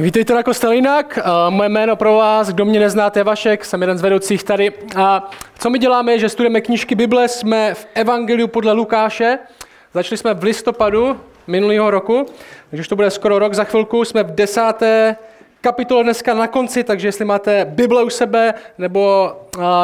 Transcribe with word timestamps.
Vítejte 0.00 0.34
na 0.34 0.42
Kostelinak. 0.42 1.18
Moje 1.48 1.68
jméno 1.68 1.96
pro 1.96 2.14
vás, 2.14 2.48
kdo 2.48 2.64
mě 2.64 2.80
neznáte, 2.80 3.24
Vašek, 3.24 3.64
jsem 3.64 3.80
jeden 3.80 3.98
z 3.98 4.02
vedoucích 4.02 4.44
tady. 4.44 4.72
A 4.96 5.30
co 5.58 5.70
my 5.70 5.78
děláme, 5.78 6.12
je, 6.12 6.18
že 6.18 6.28
studujeme 6.28 6.60
knížky 6.60 6.94
Bible, 6.94 7.28
jsme 7.28 7.74
v 7.74 7.86
Evangeliu 7.94 8.48
podle 8.48 8.72
Lukáše. 8.72 9.38
Začali 9.94 10.18
jsme 10.18 10.34
v 10.34 10.42
listopadu 10.42 11.20
minulého 11.46 11.90
roku, 11.90 12.26
takže 12.70 12.80
už 12.80 12.88
to 12.88 12.96
bude 12.96 13.10
skoro 13.10 13.38
rok 13.38 13.54
za 13.54 13.64
chvilku. 13.64 14.04
Jsme 14.04 14.22
v 14.22 14.34
desáté 14.34 15.16
kapitole 15.60 16.04
dneska 16.04 16.34
na 16.34 16.46
konci, 16.46 16.84
takže 16.84 17.08
jestli 17.08 17.24
máte 17.24 17.64
Bible 17.64 18.04
u 18.04 18.10
sebe 18.10 18.54
nebo 18.78 19.32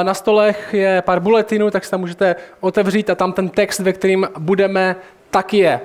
na 0.03 0.15
stolech 0.15 0.69
je 0.75 1.03
pár 1.03 1.21
bulletinů, 1.21 1.71
tak 1.71 1.85
si 1.85 1.91
tam 1.91 2.01
můžete 2.01 2.37
otevřít 2.61 3.11
a 3.11 3.15
tam 3.15 3.33
ten 3.33 3.49
text, 3.49 3.81
ve 3.81 3.93
kterým 3.93 4.29
budeme, 4.39 4.97
taky 5.31 5.59
je. 5.59 5.81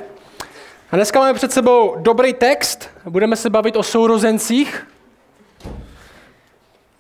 A 0.92 0.96
dneska 0.96 1.20
máme 1.20 1.34
před 1.34 1.52
sebou 1.52 1.96
dobrý 2.00 2.34
text, 2.34 2.90
budeme 3.06 3.36
se 3.36 3.50
bavit 3.50 3.76
o 3.76 3.84
sourozencích. 3.84 4.88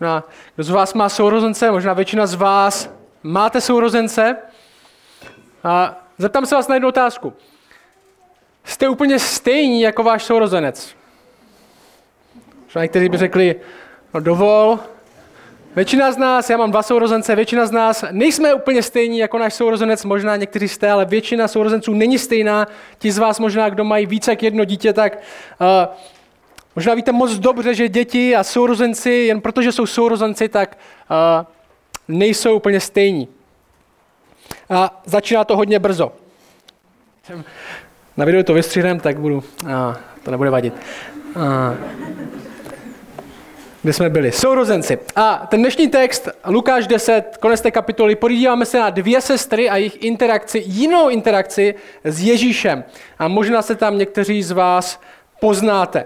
No, 0.02 0.24
kdo 0.56 0.64
z 0.64 0.70
vás 0.70 0.94
má 0.94 1.10
sourozence? 1.10 1.72
Možná 1.72 1.94
většina 1.94 2.28
z 2.28 2.34
vás 2.34 2.90
máte 3.24 3.62
sourozence. 3.62 4.38
A 5.64 6.04
zeptám 6.18 6.46
se 6.46 6.56
vás 6.56 6.68
na 6.68 6.76
jednu 6.76 6.90
otázku. 6.90 7.34
Jste 8.64 8.90
úplně 8.90 9.20
stejní 9.20 9.82
jako 9.82 10.04
váš 10.04 10.24
sourozenec? 10.24 10.96
Možná 12.64 12.82
někteří 12.82 13.10
by 13.10 13.18
řekli, 13.18 13.56
no 14.14 14.20
dovol, 14.20 14.80
Většina 15.76 16.12
z 16.12 16.18
nás, 16.18 16.50
já 16.50 16.58
mám 16.58 16.72
dva 16.72 16.84
sourozence, 16.84 17.36
většina 17.36 17.66
z 17.66 17.72
nás 17.72 18.04
nejsme 18.12 18.54
úplně 18.54 18.84
stejní 18.84 19.18
jako 19.20 19.38
náš 19.38 19.54
sourozenec, 19.54 20.06
možná 20.06 20.36
někteří 20.36 20.68
jste, 20.68 20.92
ale 20.92 21.06
většina 21.06 21.48
sourozenců 21.48 21.94
není 21.94 22.20
stejná. 22.20 22.68
Ti 22.98 23.12
z 23.12 23.18
vás 23.18 23.40
možná, 23.40 23.70
kdo 23.70 23.84
mají 23.84 24.06
více 24.06 24.32
jak 24.32 24.44
jedno 24.44 24.66
dítě, 24.66 24.94
tak 24.94 25.20
uh, 25.60 25.96
možná 26.76 26.94
víte 26.94 27.12
moc 27.12 27.32
dobře, 27.32 27.74
že 27.74 27.90
děti 27.90 28.36
a 28.36 28.44
sourozenci, 28.44 29.10
jen 29.10 29.42
protože 29.42 29.72
jsou 29.72 29.86
sourozenci, 29.86 30.50
tak 30.50 30.78
uh, 31.10 31.46
nejsou 32.08 32.56
úplně 32.56 32.80
stejní. 32.80 33.28
A 34.70 35.02
začíná 35.06 35.44
to 35.44 35.58
hodně 35.58 35.80
brzo. 35.80 36.12
Na 38.18 38.26
videu 38.26 38.44
to 38.44 38.54
vystřihnem, 38.54 39.00
tak 39.00 39.20
budu, 39.20 39.36
uh, 39.64 39.70
to 40.24 40.32
nebude 40.32 40.50
vadit. 40.50 40.74
Uh, 41.36 41.44
kde 43.86 43.94
jsme 43.94 44.10
byli. 44.10 44.32
Sourozenci. 44.32 45.00
A 45.16 45.48
ten 45.50 45.60
dnešní 45.60 45.88
text, 45.88 46.30
Lukáš 46.48 46.88
10, 46.88 47.38
konec 47.40 47.62
té 47.62 47.72
kapitoly, 47.72 48.16
podíváme 48.16 48.66
se 48.66 48.80
na 48.80 48.90
dvě 48.90 49.22
sestry 49.22 49.70
a 49.70 49.78
jejich 49.78 50.04
interakci, 50.04 50.64
jinou 50.66 51.10
interakci 51.10 51.76
s 52.04 52.22
Ježíšem. 52.22 52.84
A 53.20 53.28
možná 53.28 53.62
se 53.62 53.76
tam 53.76 53.98
někteří 53.98 54.44
z 54.44 54.52
vás 54.52 55.02
poznáte. 55.40 56.06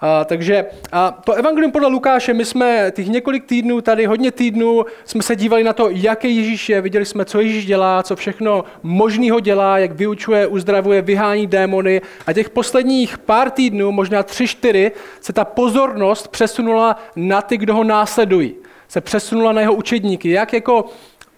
A, 0.00 0.24
takže 0.24 0.64
a 0.92 1.10
to 1.10 1.32
evangelium 1.32 1.72
podle 1.72 1.88
Lukáše, 1.88 2.34
my 2.34 2.44
jsme 2.44 2.92
těch 2.94 3.08
několik 3.08 3.44
týdnů, 3.44 3.80
tady 3.80 4.06
hodně 4.06 4.32
týdnů, 4.32 4.84
jsme 5.04 5.22
se 5.22 5.36
dívali 5.36 5.64
na 5.64 5.72
to, 5.72 5.88
jaký 5.90 6.36
Ježíš 6.36 6.68
je, 6.68 6.80
viděli 6.80 7.04
jsme, 7.04 7.24
co 7.24 7.40
Ježíš 7.40 7.66
dělá, 7.66 8.02
co 8.02 8.16
všechno 8.16 8.64
možného 8.82 9.40
dělá, 9.40 9.78
jak 9.78 9.92
vyučuje, 9.92 10.46
uzdravuje, 10.46 11.02
vyhání 11.02 11.46
démony. 11.46 12.00
A 12.26 12.32
těch 12.32 12.50
posledních 12.50 13.18
pár 13.18 13.50
týdnů, 13.50 13.92
možná 13.92 14.22
tři, 14.22 14.46
čtyři, 14.46 14.92
se 15.20 15.32
ta 15.32 15.44
pozornost 15.44 16.28
přesunula 16.28 16.96
na 17.16 17.42
ty, 17.42 17.56
kdo 17.56 17.74
ho 17.74 17.84
následují. 17.84 18.54
Se 18.88 19.00
přesunula 19.00 19.52
na 19.52 19.60
jeho 19.60 19.74
učedníky. 19.74 20.30
Jak 20.30 20.52
jako 20.52 20.84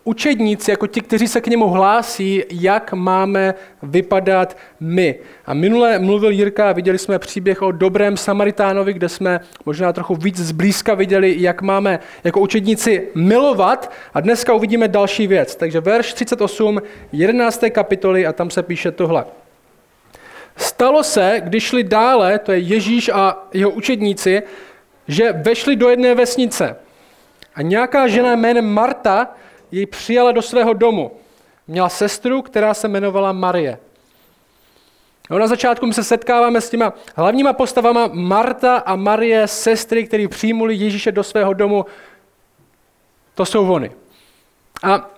učedníci, 0.04 0.70
jako 0.70 0.86
ti, 0.86 1.00
kteří 1.00 1.28
se 1.28 1.40
k 1.40 1.46
němu 1.46 1.68
hlásí, 1.68 2.44
jak 2.50 2.92
máme 2.92 3.54
vypadat 3.82 4.56
my. 4.80 5.14
A 5.46 5.54
minule 5.54 5.98
mluvil 5.98 6.30
Jirka 6.30 6.72
viděli 6.72 6.98
jsme 6.98 7.18
příběh 7.18 7.62
o 7.62 7.72
dobrém 7.72 8.16
Samaritánovi, 8.16 8.92
kde 8.92 9.08
jsme 9.08 9.40
možná 9.66 9.92
trochu 9.92 10.14
víc 10.14 10.36
zblízka 10.36 10.94
viděli, 10.94 11.34
jak 11.38 11.62
máme 11.62 12.00
jako 12.24 12.40
učedníci 12.40 13.08
milovat. 13.14 13.92
A 14.14 14.20
dneska 14.20 14.54
uvidíme 14.54 14.88
další 14.88 15.26
věc. 15.26 15.56
Takže 15.56 15.80
verš 15.80 16.12
38, 16.12 16.82
11. 17.12 17.64
kapitoly 17.72 18.26
a 18.26 18.32
tam 18.32 18.50
se 18.50 18.62
píše 18.62 18.90
tohle. 18.90 19.24
Stalo 20.56 21.02
se, 21.02 21.40
když 21.44 21.64
šli 21.64 21.84
dále, 21.84 22.38
to 22.38 22.52
je 22.52 22.58
Ježíš 22.58 23.08
a 23.08 23.48
jeho 23.52 23.70
učedníci, 23.70 24.42
že 25.08 25.32
vešli 25.32 25.76
do 25.76 25.88
jedné 25.88 26.14
vesnice. 26.14 26.76
A 27.54 27.62
nějaká 27.62 28.08
žena 28.08 28.36
jménem 28.36 28.64
Marta 28.64 29.28
jej 29.72 29.86
přijala 29.86 30.32
do 30.32 30.42
svého 30.42 30.72
domu. 30.72 31.10
Měla 31.68 31.88
sestru, 31.88 32.42
která 32.42 32.74
se 32.74 32.86
jmenovala 32.86 33.32
Marie. 33.32 33.78
No, 35.30 35.38
na 35.38 35.46
začátku 35.46 35.92
se 35.92 36.04
setkáváme 36.04 36.60
s 36.60 36.70
těma 36.70 36.92
hlavníma 37.16 37.52
postavama 37.52 38.10
Marta 38.12 38.76
a 38.76 38.96
Marie, 38.96 39.48
sestry, 39.48 40.06
které 40.06 40.28
přijmuli 40.28 40.74
Ježíše 40.74 41.12
do 41.12 41.22
svého 41.22 41.52
domu. 41.52 41.86
To 43.34 43.46
jsou 43.46 43.72
oni. 43.72 43.90
A 44.82 45.10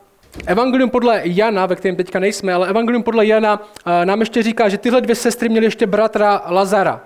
Evangelium 0.46 0.90
podle 0.90 1.20
Jana, 1.24 1.66
ve 1.66 1.76
kterém 1.76 1.96
teďka 1.96 2.18
nejsme, 2.18 2.54
ale 2.54 2.68
Evangelium 2.68 3.02
podle 3.02 3.26
Jana 3.26 3.62
nám 4.04 4.20
ještě 4.20 4.42
říká, 4.42 4.68
že 4.68 4.78
tyhle 4.78 5.00
dvě 5.00 5.14
sestry 5.14 5.48
měly 5.48 5.66
ještě 5.66 5.86
bratra 5.86 6.42
Lazara. 6.46 7.00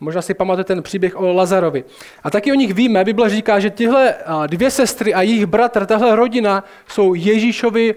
Možná 0.00 0.22
si 0.22 0.34
pamatujete 0.34 0.74
ten 0.74 0.82
příběh 0.82 1.20
o 1.20 1.32
Lazarovi. 1.32 1.84
A 2.24 2.30
taky 2.30 2.52
o 2.52 2.54
nich 2.54 2.74
víme, 2.74 3.04
Bible 3.04 3.30
říká, 3.30 3.60
že 3.60 3.70
tyhle 3.70 4.14
dvě 4.46 4.70
sestry 4.70 5.14
a 5.14 5.22
jejich 5.22 5.46
bratr, 5.46 5.86
tahle 5.86 6.16
rodina 6.16 6.64
jsou 6.88 7.14
Ježíšovi 7.14 7.94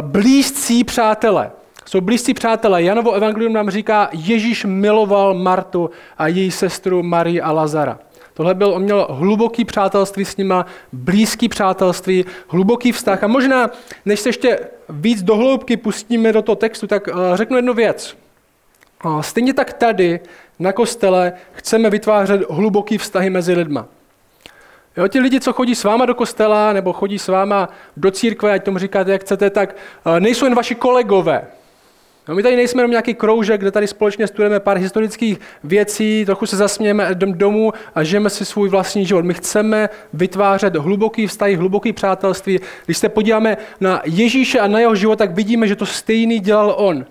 blízcí 0.00 0.84
přátelé. 0.84 1.50
Jsou 1.86 2.00
blízcí 2.00 2.34
přátelé. 2.34 2.82
Janovo 2.82 3.12
evangelium 3.12 3.52
nám 3.52 3.70
říká, 3.70 4.08
Ježíš 4.12 4.64
miloval 4.64 5.34
Martu 5.34 5.90
a 6.18 6.28
její 6.28 6.50
sestru 6.50 7.02
Marii 7.02 7.40
a 7.40 7.52
Lazara. 7.52 7.98
Tohle 8.34 8.54
byl, 8.54 8.68
on 8.68 8.82
měl 8.82 9.06
hluboký 9.10 9.64
přátelství 9.64 10.24
s 10.24 10.36
nima, 10.36 10.66
blízký 10.92 11.48
přátelství, 11.48 12.24
hluboký 12.48 12.92
vztah. 12.92 13.24
A 13.24 13.26
možná, 13.26 13.70
než 14.04 14.20
se 14.20 14.28
ještě 14.28 14.58
víc 14.88 15.22
dohloubky 15.22 15.76
pustíme 15.76 16.32
do 16.32 16.42
toho 16.42 16.56
textu, 16.56 16.86
tak 16.86 17.08
řeknu 17.34 17.56
jednu 17.56 17.74
věc. 17.74 18.16
A 19.04 19.22
stejně 19.22 19.54
tak 19.54 19.72
tady 19.72 20.20
na 20.58 20.72
kostele 20.72 21.32
chceme 21.52 21.90
vytvářet 21.90 22.50
hluboký 22.50 22.98
vztahy 22.98 23.30
mezi 23.30 23.52
lidma. 23.52 23.86
Jo, 24.96 25.08
ti 25.08 25.20
lidi, 25.20 25.40
co 25.40 25.52
chodí 25.52 25.74
s 25.74 25.84
váma 25.84 26.06
do 26.06 26.14
kostela 26.14 26.72
nebo 26.72 26.92
chodí 26.92 27.18
s 27.18 27.28
váma 27.28 27.68
do 27.96 28.10
církve, 28.10 28.52
ať 28.52 28.64
tomu 28.64 28.78
říkáte, 28.78 29.12
jak 29.12 29.20
chcete, 29.20 29.50
tak 29.50 29.76
eh, 30.06 30.20
nejsou 30.20 30.44
jen 30.44 30.54
vaši 30.54 30.74
kolegové. 30.74 31.44
No, 32.28 32.34
my 32.34 32.42
tady 32.42 32.56
nejsme 32.56 32.80
jenom 32.82 32.90
nějaký 32.90 33.14
kroužek, 33.14 33.60
kde 33.60 33.70
tady 33.70 33.86
společně 33.86 34.26
studujeme 34.26 34.60
pár 34.60 34.76
historických 34.76 35.40
věcí, 35.64 36.24
trochu 36.24 36.46
se 36.46 36.56
zasmějeme 36.56 37.14
domů 37.14 37.72
a 37.94 38.02
žijeme 38.02 38.30
si 38.30 38.44
svůj 38.44 38.68
vlastní 38.68 39.06
život. 39.06 39.24
My 39.24 39.34
chceme 39.34 39.88
vytvářet 40.12 40.76
hluboký 40.76 41.26
vztah, 41.26 41.50
hluboký 41.50 41.92
přátelství. 41.92 42.60
Když 42.84 42.98
se 42.98 43.08
podíváme 43.08 43.56
na 43.80 44.02
Ježíše 44.04 44.60
a 44.60 44.66
na 44.66 44.78
jeho 44.78 44.94
život, 44.94 45.16
tak 45.18 45.34
vidíme, 45.34 45.68
že 45.68 45.76
to 45.76 45.86
stejný 45.86 46.40
dělal 46.40 46.74
on. 46.78 47.06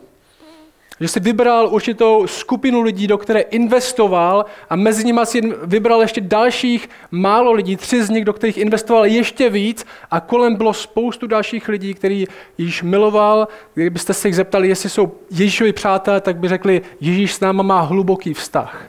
Že 1.03 1.09
si 1.09 1.19
vybral 1.19 1.67
určitou 1.71 2.27
skupinu 2.27 2.81
lidí, 2.81 3.07
do 3.07 3.17
které 3.17 3.39
investoval 3.39 4.45
a 4.69 4.75
mezi 4.75 5.05
nimi 5.05 5.19
si 5.23 5.41
vybral 5.63 6.01
ještě 6.01 6.21
dalších 6.21 6.89
málo 7.11 7.51
lidí, 7.51 7.75
tři 7.75 8.03
z 8.03 8.09
nich, 8.09 8.25
do 8.25 8.33
kterých 8.33 8.57
investoval 8.57 9.05
ještě 9.05 9.49
víc 9.49 9.85
a 10.11 10.19
kolem 10.19 10.55
bylo 10.55 10.73
spoustu 10.73 11.27
dalších 11.27 11.69
lidí, 11.69 11.93
který 11.93 12.25
již 12.57 12.83
miloval. 12.83 13.47
Kdybyste 13.73 14.13
se 14.13 14.27
jich 14.27 14.35
zeptali, 14.35 14.67
jestli 14.67 14.89
jsou 14.89 15.11
Ježíšovi 15.31 15.73
přátelé, 15.73 16.21
tak 16.21 16.37
by 16.37 16.47
řekli, 16.47 16.81
Ježíš 17.01 17.33
s 17.33 17.39
náma 17.39 17.63
má 17.63 17.81
hluboký 17.81 18.33
vztah. 18.33 18.85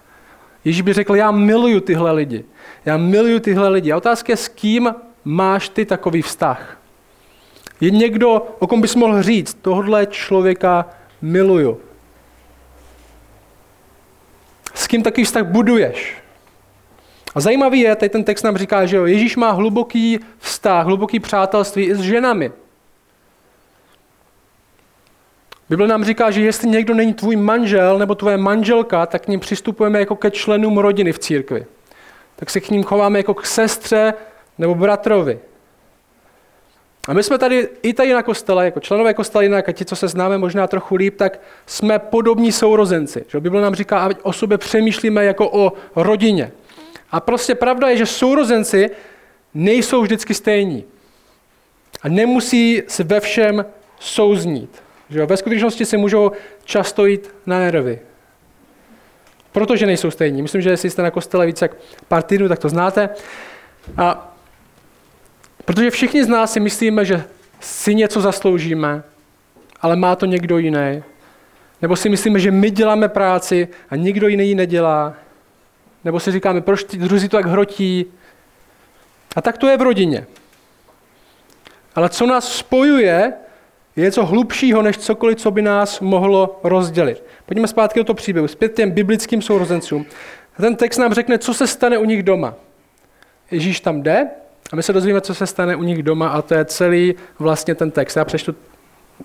Ježíš 0.65 0.83
by 0.83 0.93
řekl, 0.93 1.17
já 1.17 1.31
miluju 1.31 1.81
tyhle 1.81 2.13
lidi. 2.13 2.45
Já 2.85 2.97
miluju 2.97 3.41
tyhle 3.41 3.69
lidi. 3.69 3.93
A 3.93 3.97
otázka 3.97 4.33
je, 4.33 4.37
s 4.37 4.49
kým 4.49 4.95
máš 5.25 5.69
ty 5.69 5.85
takový 5.85 6.23
vztah? 6.23 6.79
Je 7.81 7.91
někdo, 7.91 8.47
o 8.59 8.67
kom 8.67 8.81
bys 8.81 8.95
mohl 8.95 9.23
říct, 9.23 9.59
tohle 9.63 10.07
člověka 10.07 10.87
miluju. 11.23 11.81
S 14.75 14.84
kým 14.95 15.03
takový 15.03 15.25
vztah 15.25 15.43
buduješ? 15.43 16.17
A 17.35 17.41
zajímavý 17.41 17.81
je, 17.81 17.97
tady 17.97 18.09
ten 18.09 18.25
text 18.25 18.43
nám 18.43 18.57
říká, 18.57 18.87
že 18.87 18.97
Ježíš 18.97 19.37
má 19.37 19.51
hluboký 19.51 20.21
vztah, 20.39 20.87
hluboký 20.87 21.21
přátelství 21.21 21.85
i 21.85 21.95
s 21.95 22.01
ženami. 22.01 22.53
Bible 25.69 25.89
nám 25.89 26.05
říká, 26.05 26.31
že 26.31 26.43
jestli 26.43 26.69
někdo 26.69 26.95
není 26.95 27.15
tvůj 27.15 27.37
manžel 27.37 27.99
nebo 27.99 28.15
tvoje 28.15 28.37
manželka, 28.37 29.07
tak 29.07 29.23
k 29.23 29.29
ním 29.29 29.41
přistupujeme 29.41 29.99
jako 29.99 30.17
ke 30.17 30.31
členům 30.31 30.79
rodiny 30.79 31.13
v 31.13 31.19
církvi. 31.19 31.67
Tak 32.37 32.51
se 32.51 32.61
k 32.61 32.71
ním 32.71 32.83
chováme 32.83 33.19
jako 33.19 33.35
k 33.35 33.47
sestře 33.47 34.15
nebo 34.59 34.75
bratrovi. 34.75 35.39
A 37.09 37.13
my 37.13 37.23
jsme 37.23 37.39
tady 37.39 37.69
i 37.83 37.93
tady 37.93 38.13
na 38.13 38.23
kostele, 38.23 38.65
jako 38.65 38.81
členové 38.81 39.15
kostela 39.15 39.43
jinak, 39.43 39.69
a 39.69 39.73
ti, 39.73 39.85
co 39.85 39.97
se 39.97 40.09
známe 40.09 40.39
možná 40.39 40.67
trochu 40.67 40.95
líp, 40.95 41.17
tak 41.17 41.41
jsme 41.67 41.99
podobní 41.99 42.53
sourozenci. 42.53 43.25
Že 43.29 43.41
Bible 43.41 43.63
nám 43.63 43.75
říká, 43.75 43.99
ať 43.99 44.19
o 44.23 44.33
sobě 44.33 44.59
přemýšlíme 44.59 45.25
jako 45.25 45.51
o 45.51 45.73
rodině. 45.97 46.53
A 47.11 47.21
prostě 47.21 47.55
pravda 47.55 47.89
je, 47.89 47.97
že 47.97 48.07
sourozenci 48.07 48.91
nejsou 49.55 50.03
vždycky 50.03 50.35
stejní. 50.35 50.85
A 52.03 52.09
nemusí 52.09 52.83
se 52.89 53.05
ve 53.05 53.21
všem 53.21 53.65
souznít. 54.01 54.83
Že 55.11 55.27
Ve 55.27 55.37
skutečnosti 55.37 55.85
si 55.85 55.97
můžou 55.97 56.31
často 56.65 57.07
jít 57.07 57.35
na 57.47 57.59
nervy. 57.59 58.01
protože 59.53 59.87
nejsou 59.87 60.11
stejní. 60.11 60.43
Myslím, 60.43 60.63
že 60.63 60.71
jestli 60.71 60.91
jste 60.91 61.03
na 61.03 61.11
kostele 61.11 61.47
více 61.47 61.65
jak 61.65 61.77
pár 62.09 62.23
týdnů, 62.23 62.49
tak 62.49 62.59
to 62.59 62.69
znáte. 62.69 63.09
A 63.97 64.34
protože 65.65 65.91
všichni 65.91 66.25
z 66.25 66.29
nás 66.29 66.53
si 66.53 66.61
myslíme, 66.61 67.05
že 67.05 67.25
si 67.61 67.95
něco 67.95 68.21
zasloužíme, 68.21 69.03
ale 69.81 69.97
má 69.97 70.17
to 70.17 70.27
někdo 70.27 70.59
jiný. 70.59 71.03
Nebo 71.83 71.97
si 71.97 72.09
myslíme, 72.09 72.41
že 72.41 72.51
my 72.51 72.71
děláme 72.71 73.09
práci 73.09 73.69
a 73.91 73.97
nikdo 73.97 74.29
jiný 74.29 74.49
ji 74.49 74.55
nedělá. 74.55 75.15
Nebo 76.05 76.21
si 76.21 76.33
říkáme, 76.33 76.61
proč 76.61 76.85
ty 76.85 76.97
druzí 76.97 77.29
to 77.29 77.37
tak 77.37 77.47
hrotí. 77.47 78.07
A 79.37 79.43
tak 79.43 79.59
to 79.59 79.69
je 79.69 79.77
v 79.77 79.83
rodině. 79.83 80.27
Ale 81.95 82.09
co 82.09 82.27
nás 82.27 82.53
spojuje, 82.53 83.33
je 83.97 84.05
něco 84.05 84.25
hlubšího, 84.25 84.83
než 84.83 84.99
cokoliv, 84.99 85.39
co 85.39 85.51
by 85.51 85.63
nás 85.63 86.01
mohlo 86.01 86.61
rozdělit. 86.65 87.25
Pojďme 87.47 87.69
zpátky 87.69 88.01
do 88.01 88.05
toho 88.05 88.15
příběhu, 88.15 88.49
zpět 88.49 88.75
těm 88.75 88.91
biblickým 88.91 89.43
sourozencům. 89.43 90.07
Ten 90.57 90.77
text 90.77 90.99
nám 90.99 91.15
řekne, 91.15 91.39
co 91.39 91.55
se 91.55 91.67
stane 91.67 91.99
u 91.99 92.05
nich 92.05 92.23
doma. 92.23 92.55
Ježíš 93.51 93.81
tam 93.81 94.03
jde 94.03 94.27
a 94.73 94.77
my 94.77 94.83
se 94.83 94.93
dozvíme, 94.93 95.21
co 95.21 95.35
se 95.35 95.47
stane 95.47 95.77
u 95.77 95.83
nich 95.83 96.03
doma 96.03 96.29
a 96.29 96.43
to 96.43 96.55
je 96.55 96.65
celý 96.65 97.15
vlastně 97.39 97.75
ten 97.75 97.91
text. 97.91 98.17
Já 98.17 98.25
přečtu 98.25 98.55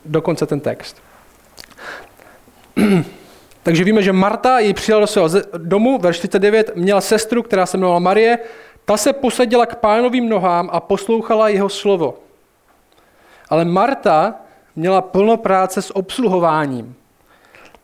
dokonce 0.05 0.45
ten 0.45 0.59
text. 0.59 1.01
Takže 3.63 3.83
víme, 3.83 4.03
že 4.03 4.13
Marta 4.13 4.59
ji 4.59 4.73
přijala 4.73 5.01
do 5.01 5.07
svého 5.07 5.29
domu, 5.57 5.97
ve 5.97 6.13
49, 6.13 6.71
měla 6.75 7.01
sestru, 7.01 7.43
která 7.43 7.65
se 7.65 7.77
jmenovala 7.77 7.99
Marie, 7.99 8.39
ta 8.85 8.97
se 8.97 9.13
posadila 9.13 9.65
k 9.65 9.75
pánovým 9.75 10.29
nohám 10.29 10.69
a 10.71 10.79
poslouchala 10.79 11.49
jeho 11.49 11.69
slovo. 11.69 12.17
Ale 13.49 13.65
Marta 13.65 14.35
měla 14.75 15.01
plno 15.01 15.37
práce 15.37 15.81
s 15.81 15.95
obsluhováním. 15.95 16.95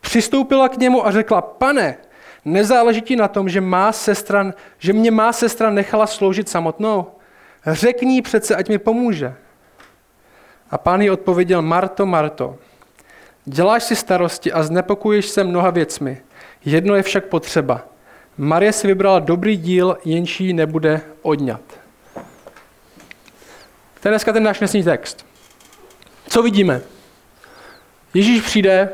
Přistoupila 0.00 0.68
k 0.68 0.76
němu 0.76 1.06
a 1.06 1.10
řekla, 1.10 1.40
pane, 1.40 1.96
nezáleží 2.44 3.00
ti 3.00 3.16
na 3.16 3.28
tom, 3.28 3.48
že, 3.48 3.60
má 3.60 3.92
sestra, 3.92 4.52
že 4.78 4.92
mě 4.92 5.10
má 5.10 5.32
sestra 5.32 5.70
nechala 5.70 6.06
sloužit 6.06 6.48
samotnou? 6.48 7.06
Řekni 7.66 8.22
přece, 8.22 8.56
ať 8.56 8.68
mi 8.68 8.78
pomůže. 8.78 9.34
A 10.70 10.78
pán 10.78 11.00
jí 11.00 11.10
odpověděl, 11.10 11.62
Marto, 11.62 12.06
Marto, 12.06 12.56
děláš 13.44 13.82
si 13.82 13.96
starosti 13.96 14.52
a 14.52 14.62
znepokuješ 14.62 15.28
se 15.28 15.44
mnoha 15.44 15.70
věcmi. 15.70 16.22
Jedno 16.64 16.94
je 16.94 17.02
však 17.02 17.24
potřeba. 17.24 17.86
Marie 18.38 18.72
si 18.72 18.86
vybrala 18.86 19.18
dobrý 19.18 19.56
díl, 19.56 19.98
jenčí 20.04 20.52
nebude 20.52 21.00
odňat. 21.22 21.60
To 24.00 24.08
je 24.08 24.12
dneska 24.12 24.32
ten 24.32 24.42
náš 24.42 24.58
dnesní 24.58 24.82
text. 24.82 25.26
Co 26.28 26.42
vidíme? 26.42 26.80
Ježíš 28.14 28.42
přijde, 28.42 28.88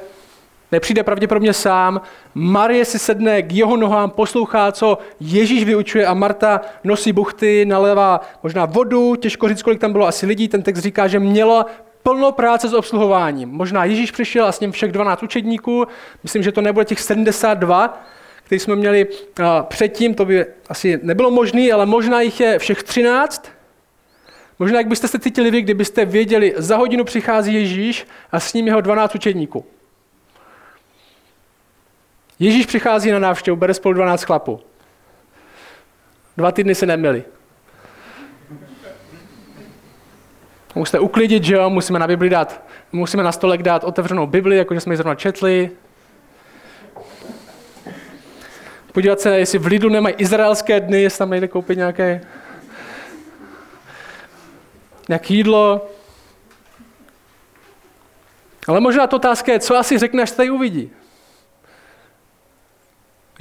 nepřijde 0.72 1.02
pravděpodobně 1.02 1.52
sám, 1.52 2.00
Marie 2.34 2.84
si 2.84 2.98
sedne 2.98 3.42
k 3.42 3.52
jeho 3.52 3.76
nohám, 3.76 4.10
poslouchá, 4.10 4.72
co 4.72 4.98
Ježíš 5.20 5.64
vyučuje 5.64 6.06
a 6.06 6.14
Marta 6.14 6.60
nosí 6.84 7.12
buchty, 7.12 7.64
nalévá 7.64 8.20
možná 8.42 8.64
vodu, 8.64 9.16
těžko 9.16 9.48
říct, 9.48 9.62
kolik 9.62 9.80
tam 9.80 9.92
bylo 9.92 10.06
asi 10.06 10.26
lidí, 10.26 10.48
ten 10.48 10.62
text 10.62 10.80
říká, 10.80 11.08
že 11.08 11.18
měla 11.18 11.66
plno 12.02 12.32
práce 12.32 12.68
s 12.68 12.74
obsluhováním. 12.74 13.48
Možná 13.48 13.84
Ježíš 13.84 14.10
přišel 14.10 14.46
a 14.46 14.52
s 14.52 14.60
ním 14.60 14.72
všech 14.72 14.92
12 14.92 15.22
učedníků, 15.22 15.86
myslím, 16.22 16.42
že 16.42 16.52
to 16.52 16.60
nebude 16.60 16.84
těch 16.84 17.00
72, 17.00 18.02
který 18.44 18.58
jsme 18.58 18.76
měli 18.76 19.06
předtím, 19.62 20.14
to 20.14 20.24
by 20.24 20.46
asi 20.68 21.00
nebylo 21.02 21.30
možné, 21.30 21.72
ale 21.72 21.86
možná 21.86 22.20
jich 22.20 22.40
je 22.40 22.58
všech 22.58 22.82
13, 22.82 23.48
Možná, 24.58 24.78
jak 24.78 24.88
byste 24.88 25.08
se 25.08 25.18
cítili 25.18 25.50
vy, 25.50 25.62
kdybyste 25.62 26.04
věděli, 26.04 26.54
za 26.56 26.76
hodinu 26.76 27.04
přichází 27.04 27.54
Ježíš 27.54 28.06
a 28.32 28.40
s 28.40 28.54
ním 28.54 28.66
jeho 28.66 28.80
12 28.80 29.14
učedníků. 29.14 29.64
Ježíš 32.38 32.66
přichází 32.66 33.10
na 33.10 33.18
návštěvu, 33.18 33.56
bere 33.56 33.74
spolu 33.74 33.94
12 33.94 34.22
chlapů. 34.22 34.60
Dva 36.36 36.52
týdny 36.52 36.74
se 36.74 36.86
neměli. 36.86 37.24
Musíte 40.74 40.98
uklidit, 40.98 41.44
že 41.44 41.54
jo, 41.54 41.70
musíme 41.70 41.98
na 41.98 42.06
Bibli 42.06 42.30
dát, 42.30 42.62
musíme 42.92 43.22
na 43.22 43.32
stolek 43.32 43.62
dát 43.62 43.84
otevřenou 43.84 44.26
Bibli, 44.26 44.56
jakože 44.56 44.80
jsme 44.80 44.92
ji 44.92 44.96
zrovna 44.96 45.14
četli. 45.14 45.70
Podívat 48.92 49.20
se, 49.20 49.38
jestli 49.38 49.58
v 49.58 49.66
Lidlu 49.66 49.90
nemají 49.90 50.14
izraelské 50.18 50.80
dny, 50.80 51.02
jestli 51.02 51.18
tam 51.18 51.30
nejde 51.30 51.48
koupit 51.48 51.76
nějaké 51.76 52.20
nějaké 55.08 55.34
jídlo. 55.34 55.88
Ale 58.68 58.80
možná 58.80 59.06
to 59.06 59.16
otázka 59.16 59.52
je, 59.52 59.60
co 59.60 59.76
asi 59.76 59.98
řekne, 59.98 60.22
až 60.22 60.30
tady 60.30 60.50
uvidí. 60.50 60.90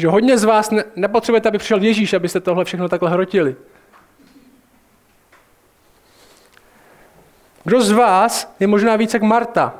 Že 0.01 0.07
hodně 0.07 0.37
z 0.37 0.43
vás 0.43 0.71
ne, 0.71 0.83
nepotřebujete, 0.95 1.49
aby 1.49 1.57
přišel 1.57 1.83
Ježíš, 1.83 2.13
abyste 2.13 2.39
tohle 2.39 2.65
všechno 2.65 2.89
takhle 2.89 3.09
hrotili. 3.09 3.55
Kdo 7.63 7.81
z 7.81 7.91
vás 7.91 8.55
je 8.59 8.67
možná 8.67 8.95
více 8.95 9.17
jak 9.17 9.23
Marta? 9.23 9.73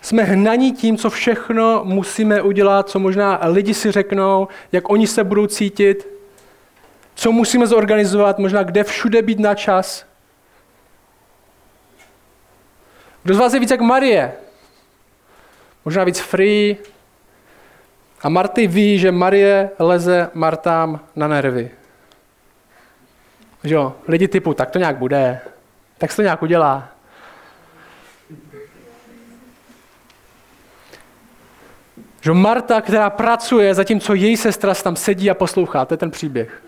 Jsme 0.00 0.22
hnaní 0.22 0.72
tím, 0.72 0.96
co 0.96 1.10
všechno 1.10 1.84
musíme 1.84 2.42
udělat, 2.42 2.88
co 2.88 2.98
možná 2.98 3.40
lidi 3.42 3.74
si 3.74 3.90
řeknou, 3.90 4.48
jak 4.72 4.90
oni 4.90 5.06
se 5.06 5.24
budou 5.24 5.46
cítit 5.46 6.18
co 7.18 7.32
musíme 7.32 7.66
zorganizovat, 7.66 8.38
možná 8.38 8.62
kde 8.62 8.84
všude 8.84 9.22
být 9.22 9.38
na 9.38 9.54
čas. 9.54 10.06
Kdo 13.22 13.34
z 13.34 13.38
vás 13.38 13.54
je 13.54 13.60
víc 13.60 13.70
jak 13.70 13.80
Marie? 13.80 14.32
Možná 15.84 16.04
víc 16.04 16.20
free. 16.20 16.76
A 18.22 18.28
Marty 18.28 18.66
ví, 18.66 18.98
že 18.98 19.12
Marie 19.12 19.70
leze 19.78 20.30
Martám 20.34 21.00
na 21.16 21.28
nervy. 21.28 21.70
Že 23.64 23.74
jo, 23.74 23.96
lidi 24.08 24.28
typu, 24.28 24.54
tak 24.54 24.70
to 24.70 24.78
nějak 24.78 24.96
bude, 24.96 25.40
tak 25.98 26.10
se 26.10 26.16
to 26.16 26.22
nějak 26.22 26.42
udělá. 26.42 26.88
Že 32.20 32.32
Marta, 32.32 32.80
která 32.80 33.10
pracuje, 33.10 33.74
zatímco 33.74 34.14
její 34.14 34.36
sestra 34.36 34.74
tam 34.74 34.96
sedí 34.96 35.30
a 35.30 35.34
poslouchá, 35.34 35.84
to 35.84 35.94
je 35.94 35.98
ten 35.98 36.10
příběh. 36.10 36.62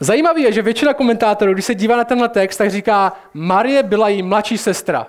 Zajímavé 0.00 0.40
je, 0.40 0.52
že 0.52 0.62
většina 0.62 0.94
komentátorů, 0.94 1.52
když 1.52 1.64
se 1.64 1.74
dívá 1.74 1.96
na 1.96 2.04
tenhle 2.04 2.28
text, 2.28 2.56
tak 2.56 2.70
říká, 2.70 3.12
Marie 3.34 3.82
byla 3.82 4.08
jí 4.08 4.22
mladší 4.22 4.58
sestra. 4.58 5.06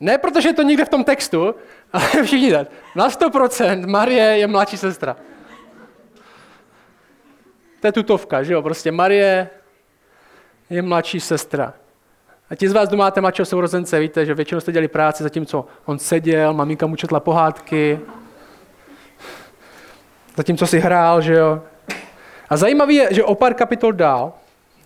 Ne 0.00 0.18
protože 0.18 0.48
je 0.48 0.54
to 0.54 0.62
někde 0.62 0.84
v 0.84 0.88
tom 0.88 1.04
textu, 1.04 1.54
ale 1.92 2.22
všichni 2.22 2.52
tak. 2.52 2.68
Na 2.94 3.08
100% 3.08 3.86
Marie 3.86 4.38
je 4.38 4.46
mladší 4.46 4.76
sestra. 4.76 5.16
To 7.80 7.86
je 7.86 7.92
tutovka, 7.92 8.42
že 8.42 8.52
jo? 8.52 8.62
Prostě 8.62 8.92
Marie 8.92 9.50
je 10.70 10.82
mladší 10.82 11.20
sestra. 11.20 11.74
A 12.50 12.54
ti 12.54 12.68
z 12.68 12.72
vás, 12.72 12.88
kdo 12.88 12.96
máte 12.96 13.20
mladšího 13.20 13.46
sourozence, 13.46 13.98
víte, 13.98 14.26
že 14.26 14.34
většinou 14.34 14.60
jste 14.60 14.72
dělali 14.72 14.88
práci, 14.88 15.22
zatímco 15.22 15.66
on 15.84 15.98
seděl, 15.98 16.54
maminka 16.54 16.86
mu 16.86 16.96
četla 16.96 17.20
pohádky, 17.20 18.00
zatímco 20.36 20.66
si 20.66 20.78
hrál, 20.78 21.20
že 21.20 21.34
jo. 21.34 21.62
A 22.48 22.56
zajímavé 22.56 22.92
je, 22.92 23.08
že 23.14 23.24
o 23.24 23.34
pár 23.34 23.54
kapitol 23.54 23.92
dál, 23.92 24.32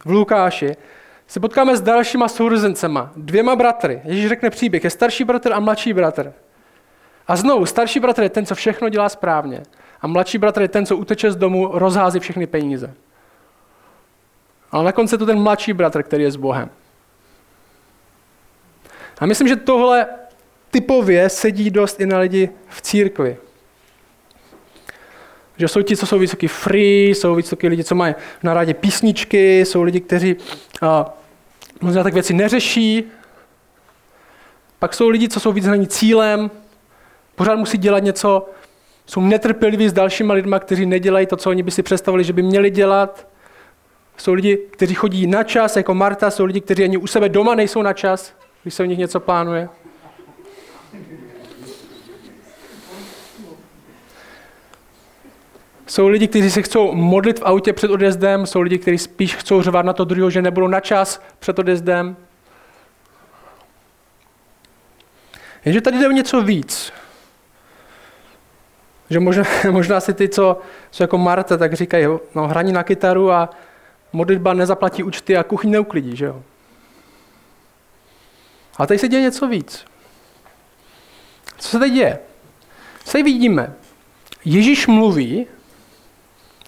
v 0.05 0.11
Lukáši, 0.11 0.77
se 1.31 1.41
potkáme 1.41 1.77
s 1.77 1.81
dalšíma 1.81 2.29
sourozencema, 2.29 3.13
dvěma 3.17 3.57
bratry. 3.57 4.01
Ježíš 4.05 4.29
řekne 4.29 4.51
příběh, 4.51 4.85
je 4.85 4.91
starší 4.91 5.25
bratr 5.25 5.53
a 5.53 5.61
mladší 5.61 5.93
bratr. 5.93 6.33
A 7.27 7.37
znovu, 7.37 7.67
starší 7.67 8.01
bratr 8.01 8.23
je 8.23 8.29
ten, 8.29 8.47
co 8.47 8.55
všechno 8.55 8.89
dělá 8.89 9.09
správně. 9.09 9.63
A 10.01 10.07
mladší 10.07 10.39
bratr 10.39 10.63
je 10.63 10.69
ten, 10.69 10.87
co 10.87 10.97
uteče 10.97 11.31
z 11.31 11.37
domu, 11.37 11.71
rozhází 11.73 12.21
všechny 12.21 12.47
peníze. 12.47 12.95
Ale 14.71 14.85
na 14.85 14.93
konci 14.93 15.15
je 15.15 15.19
to 15.19 15.27
ten 15.27 15.43
mladší 15.43 15.73
bratr, 15.73 16.03
který 16.03 16.25
je 16.25 16.31
s 16.31 16.37
Bohem. 16.37 16.71
A 19.19 19.27
myslím, 19.27 19.49
že 19.49 19.57
tohle 19.57 20.07
typově 20.71 21.29
sedí 21.29 21.71
dost 21.71 22.01
i 22.01 22.07
na 22.07 22.19
lidi 22.19 22.51
v 22.69 22.83
církvi. 22.83 23.37
Že 25.57 25.69
jsou 25.69 25.83
ti, 25.83 25.97
co 25.97 26.07
jsou 26.07 26.19
vysoký 26.19 26.49
free, 26.49 27.11
jsou 27.11 27.35
vysoký 27.35 27.69
lidi, 27.69 27.85
co 27.85 27.95
mají 27.95 28.15
na 28.43 28.55
rádě 28.55 28.75
písničky, 28.75 29.61
jsou 29.61 29.83
lidi, 29.83 30.01
kteří 30.01 30.37
možná 31.81 32.03
tak 32.03 32.15
věci 32.15 32.35
neřeší. 32.35 33.05
Pak 34.79 34.95
jsou 34.95 35.09
lidi, 35.09 35.29
co 35.29 35.41
jsou 35.41 35.53
víc 35.53 35.67
hnaní 35.67 35.87
cílem, 35.87 36.51
pořád 37.35 37.57
musí 37.57 37.79
dělat 37.79 38.03
něco, 38.03 38.49
jsou 39.07 39.21
netrpěliví 39.21 39.89
s 39.89 39.93
dalšíma 39.93 40.35
lidma, 40.35 40.59
kteří 40.59 40.87
nedělají 40.87 41.27
to, 41.27 41.37
co 41.37 41.51
oni 41.51 41.63
by 41.63 41.71
si 41.71 41.83
představili, 41.83 42.25
že 42.25 42.33
by 42.33 42.43
měli 42.43 42.71
dělat. 42.71 43.29
Jsou 44.17 44.33
lidi, 44.33 44.57
kteří 44.57 44.95
chodí 44.95 45.27
na 45.27 45.43
čas, 45.43 45.77
jako 45.77 45.95
Marta, 45.95 46.31
jsou 46.31 46.45
lidi, 46.45 46.61
kteří 46.61 46.85
ani 46.85 46.97
u 46.97 47.07
sebe 47.07 47.29
doma 47.29 47.55
nejsou 47.55 47.83
na 47.83 47.93
čas, 47.93 48.35
když 48.63 48.75
se 48.75 48.83
u 48.83 48.87
nich 48.87 48.99
něco 48.99 49.21
plánuje. 49.21 49.69
Jsou 55.91 56.09
lidi, 56.09 56.29
kteří 56.29 56.51
se 56.51 56.63
chcou 56.63 56.95
modlit 56.95 57.39
v 57.39 57.43
autě 57.43 57.73
před 57.73 57.91
odjezdem, 57.91 58.47
jsou 58.47 58.61
lidi, 58.61 58.79
kteří 58.79 58.99
spíš 58.99 59.35
chcou 59.35 59.63
řvat 59.63 59.87
na 59.87 59.93
to 59.93 60.05
druhého, 60.05 60.31
že 60.31 60.43
nebudou 60.43 60.67
na 60.67 60.81
čas 60.81 61.23
před 61.39 61.59
odjezdem. 61.59 62.17
Jenže 65.65 65.81
tady 65.81 65.99
jde 65.99 66.09
o 66.09 66.11
něco 66.11 66.43
víc. 66.43 66.93
Že 69.11 69.21
možná, 69.21 69.45
možná 69.71 70.01
si 70.01 70.15
ty, 70.15 70.29
co 70.29 70.61
jsou 70.91 71.03
jako 71.03 71.19
Marta, 71.19 71.57
tak 71.57 71.75
říkají, 71.75 72.07
no 72.35 72.49
hraní 72.49 72.73
na 72.73 72.83
kytaru 72.83 73.33
a 73.33 73.51
modlitba 74.13 74.55
nezaplatí 74.55 75.03
účty 75.03 75.37
a 75.37 75.43
kuchyň 75.43 75.71
neuklidí, 75.71 76.17
že 76.17 76.25
jo? 76.25 76.43
A 78.77 78.87
tady 78.87 78.99
se 78.99 79.09
děje 79.09 79.23
něco 79.23 79.49
víc. 79.49 79.85
Co 81.59 81.69
se 81.69 81.79
teď 81.79 81.93
děje? 81.93 82.19
Co 83.05 83.23
vidíme? 83.23 83.73
Ježíš 84.45 84.87
mluví, 84.87 85.47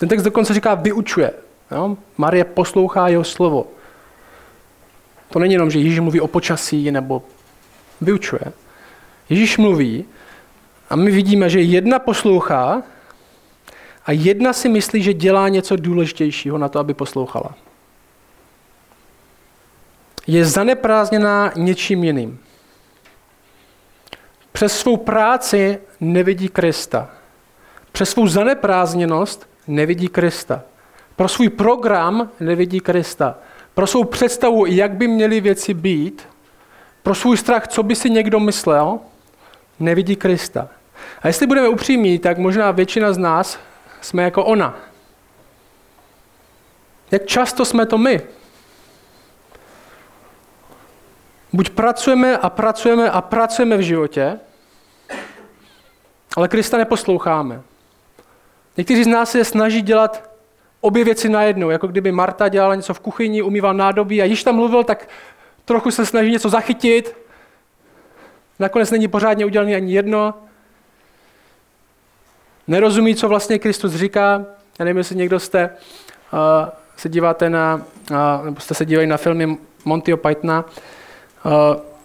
ten 0.03 0.09
text 0.09 0.23
dokonce 0.23 0.55
říká 0.55 0.75
vyučuje. 0.75 1.33
Jo? 1.71 1.97
Marie 2.17 2.45
poslouchá 2.45 3.09
jeho 3.09 3.25
slovo. 3.25 3.67
To 5.29 5.39
není 5.39 5.53
jenom, 5.53 5.71
že 5.71 5.79
Ježíš 5.79 6.01
mluví 6.01 6.21
o 6.21 6.27
počasí 6.27 6.91
nebo 6.91 7.23
vyučuje. 8.01 8.43
Ježíš 9.29 9.59
mluví 9.59 10.05
a 10.91 10.97
my 10.97 11.11
vidíme, 11.11 11.51
že 11.51 11.61
jedna 11.61 11.99
poslouchá 11.99 12.83
a 14.07 14.13
jedna 14.13 14.53
si 14.53 14.69
myslí, 14.69 15.03
že 15.03 15.15
dělá 15.15 15.49
něco 15.49 15.77
důležitějšího 15.77 16.59
na 16.59 16.69
to, 16.69 16.79
aby 16.79 16.95
poslouchala. 16.95 17.55
Je 20.27 20.45
zaneprázdněná 20.45 21.53
něčím 21.57 22.05
jiným. 22.05 22.39
Přes 24.53 24.79
svou 24.79 24.97
práci 24.97 25.79
nevidí 26.01 26.49
Krista. 26.49 27.11
Přes 27.93 28.11
svou 28.11 28.27
zaneprázdněnost 28.27 29.52
nevidí 29.67 30.09
Krista. 30.09 30.63
Pro 31.17 31.29
svůj 31.29 31.49
program 31.49 32.31
nevidí 32.41 32.81
Krista. 32.81 33.39
Pro 33.75 33.87
svou 33.87 34.05
představu, 34.05 34.67
jak 34.67 34.93
by 34.93 35.09
měly 35.09 35.41
věci 35.41 35.75
být, 35.75 36.29
pro 37.03 37.15
svůj 37.15 37.37
strach, 37.37 37.69
co 37.69 37.83
by 37.83 37.95
si 37.95 38.11
někdo 38.11 38.41
myslel, 38.41 38.99
nevidí 39.81 40.17
Krista. 40.17 40.69
A 41.23 41.27
jestli 41.27 41.47
budeme 41.47 41.69
upřímní, 41.69 42.19
tak 42.19 42.39
možná 42.39 42.71
většina 42.71 43.13
z 43.13 43.19
nás 43.19 43.59
jsme 44.01 44.23
jako 44.23 44.45
ona. 44.45 44.79
Jak 47.11 47.27
často 47.27 47.65
jsme 47.65 47.87
to 47.87 47.99
my? 47.99 48.21
Buď 51.53 51.71
pracujeme 51.71 52.39
a 52.39 52.51
pracujeme 52.51 53.11
a 53.11 53.21
pracujeme 53.21 53.77
v 53.77 53.81
životě, 53.81 54.39
ale 56.37 56.49
Krista 56.49 56.77
neposloucháme. 56.77 57.63
Někteří 58.77 59.05
z 59.05 59.07
nás 59.07 59.31
se 59.31 59.45
snaží 59.45 59.83
dělat 59.83 60.31
obě 60.81 61.05
věci 61.05 61.29
najednou, 61.29 61.71
jako 61.71 61.87
kdyby 61.87 62.13
Marta 62.13 62.49
dělala 62.49 62.75
něco 62.75 62.95
v 62.95 63.01
kuchyni, 63.01 63.43
umýval 63.43 63.75
nádobí 63.75 64.23
a 64.23 64.25
již 64.25 64.45
tam 64.45 64.55
mluvil, 64.55 64.85
tak 64.85 65.09
trochu 65.65 65.91
se 65.91 66.07
snaží 66.07 66.31
něco 66.31 66.49
zachytit. 66.49 67.17
Nakonec 68.59 68.91
není 68.91 69.09
pořádně 69.09 69.47
udělaný 69.47 69.75
ani 69.75 69.95
jedno. 69.95 70.35
Nerozumí, 72.69 73.15
co 73.15 73.29
vlastně 73.29 73.59
Kristus 73.59 73.93
říká. 73.93 74.45
Já 74.79 74.85
nevím, 74.85 74.99
jestli 74.99 75.17
někdo 75.17 75.41
jste 75.41 75.71
uh, 76.33 76.69
se 76.97 77.09
díváte 77.09 77.51
na, 77.51 77.83
uh, 78.11 78.45
nebo 78.45 78.61
jste 78.61 78.75
se 78.75 78.85
dívali 78.85 79.07
na 79.07 79.17
filmy 79.17 79.59
Montyho 79.85 80.17
Pythona. 80.17 80.65
Uh, 81.45 81.53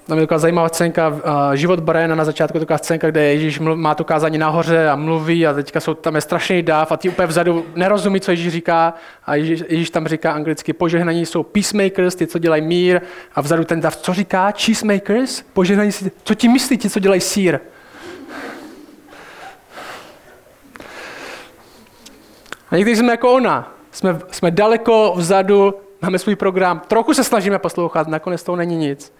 tam 0.07 0.17
je 0.17 0.23
taková 0.23 0.39
zajímavá 0.39 0.69
scénka, 0.69 1.21
život 1.53 1.79
Briana 1.79 2.15
na 2.15 2.25
začátku, 2.25 2.59
taková 2.59 2.77
scénka, 2.77 3.09
kde 3.09 3.23
Ježíš 3.23 3.59
má 3.59 3.95
to 3.95 4.03
kázání 4.03 4.37
nahoře 4.37 4.89
a 4.89 4.95
mluví 4.95 5.47
a 5.47 5.53
teďka 5.53 5.79
jsou, 5.79 5.93
tam 5.93 6.15
je 6.15 6.21
strašný 6.21 6.63
dáv 6.63 6.91
a 6.91 6.97
ty 6.97 7.09
úplně 7.09 7.27
vzadu 7.27 7.65
nerozumí, 7.75 8.19
co 8.19 8.31
Ježíš 8.31 8.53
říká 8.53 8.93
a 9.25 9.35
Ježíš, 9.35 9.63
Ježíš 9.69 9.89
tam 9.89 10.07
říká 10.07 10.31
anglicky, 10.31 10.73
požehnaní 10.73 11.25
jsou 11.25 11.43
peacemakers, 11.43 12.15
ty, 12.15 12.27
co 12.27 12.39
dělají 12.39 12.61
mír 12.61 13.01
a 13.35 13.41
vzadu 13.41 13.63
ten 13.63 13.81
dáv, 13.81 13.95
co 13.95 14.13
říká? 14.13 14.51
Cheesemakers? 14.51 15.41
Požehnaní, 15.53 15.91
co 16.23 16.35
ti 16.35 16.47
myslí, 16.47 16.77
ti, 16.77 16.89
co 16.89 16.99
dělají 16.99 17.21
sír? 17.21 17.59
A 22.71 22.75
někdy 22.75 22.95
jsme 22.95 23.11
jako 23.11 23.33
ona. 23.33 23.73
Jsme, 23.91 24.19
jsme 24.31 24.51
daleko 24.51 25.13
vzadu, 25.15 25.73
máme 26.01 26.19
svůj 26.19 26.35
program, 26.35 26.81
trochu 26.87 27.13
se 27.13 27.23
snažíme 27.23 27.59
poslouchat, 27.59 28.07
nakonec 28.07 28.43
toho 28.43 28.55
není 28.55 28.75
nic. 28.75 29.13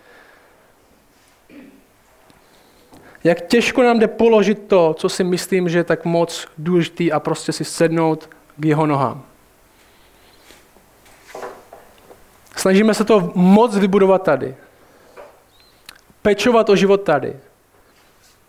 Jak 3.28 3.42
těžko 3.42 3.84
nám 3.84 4.00
jde 4.00 4.08
položit 4.08 4.68
to, 4.68 4.94
co 4.94 5.10
si 5.10 5.24
myslím, 5.24 5.70
že 5.70 5.78
je 5.78 5.84
tak 5.84 6.06
moc 6.06 6.48
důležitý 6.58 7.12
a 7.12 7.20
prostě 7.20 7.52
si 7.52 7.66
sednout 7.66 8.30
k 8.60 8.66
jeho 8.66 8.86
nohám. 8.86 9.24
Snažíme 12.56 12.94
se 12.94 13.04
to 13.04 13.32
moc 13.36 13.78
vybudovat 13.78 14.24
tady. 14.24 14.56
Pečovat 16.22 16.70
o 16.70 16.76
život 16.76 16.98
tady. 16.98 17.36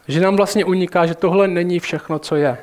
Že 0.09 0.21
nám 0.21 0.37
vlastně 0.37 0.65
uniká, 0.65 1.07
že 1.07 1.15
tohle 1.15 1.49
není 1.49 1.79
všechno, 1.79 2.19
co 2.19 2.37
je. 2.37 2.59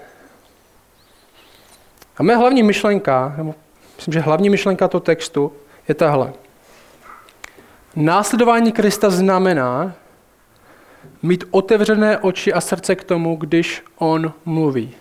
A 2.17 2.23
mé 2.23 2.35
hlavní 2.35 2.63
myšlenka, 2.63 3.35
myslím, 3.95 4.13
že 4.13 4.19
hlavní 4.19 4.49
myšlenka 4.49 4.87
toho 4.87 5.01
textu 5.01 5.53
je 5.87 5.95
tahle. 5.95 6.33
Následování 7.95 8.71
Krista 8.71 9.09
znamená 9.09 9.93
mít 11.23 11.43
otevřené 11.51 12.17
oči 12.17 12.53
a 12.53 12.61
srdce 12.61 12.95
k 12.95 13.03
tomu, 13.03 13.35
když 13.35 13.83
on 13.97 14.33
mluví. 14.45 14.93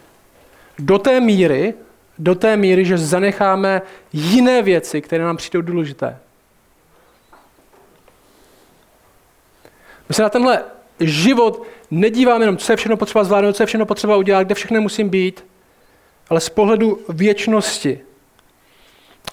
Do 0.79 0.99
té 0.99 1.21
míry, 1.21 1.75
do 2.19 2.35
té 2.35 2.57
míry, 2.57 2.85
že 2.85 2.99
zanecháme 2.99 3.83
jiné 4.13 4.63
věci, 4.63 5.03
které 5.03 5.25
nám 5.25 5.37
přijdou 5.37 5.61
důležité. 5.61 6.19
My 10.09 10.15
se 10.15 10.23
na 10.23 10.29
tenhle 10.29 10.65
život 11.01 11.63
nedíváme 11.91 12.43
jenom, 12.43 12.57
co 12.57 12.73
je 12.73 12.77
všechno 12.77 12.97
potřeba 12.97 13.25
zvládnout, 13.25 13.57
co 13.57 13.63
je 13.63 13.67
všechno 13.67 13.87
potřeba 13.87 14.17
udělat, 14.17 14.43
kde 14.43 14.55
všechno 14.55 14.81
musím 14.81 15.09
být, 15.09 15.45
ale 16.29 16.41
z 16.41 16.49
pohledu 16.49 17.01
věčnosti. 17.09 18.01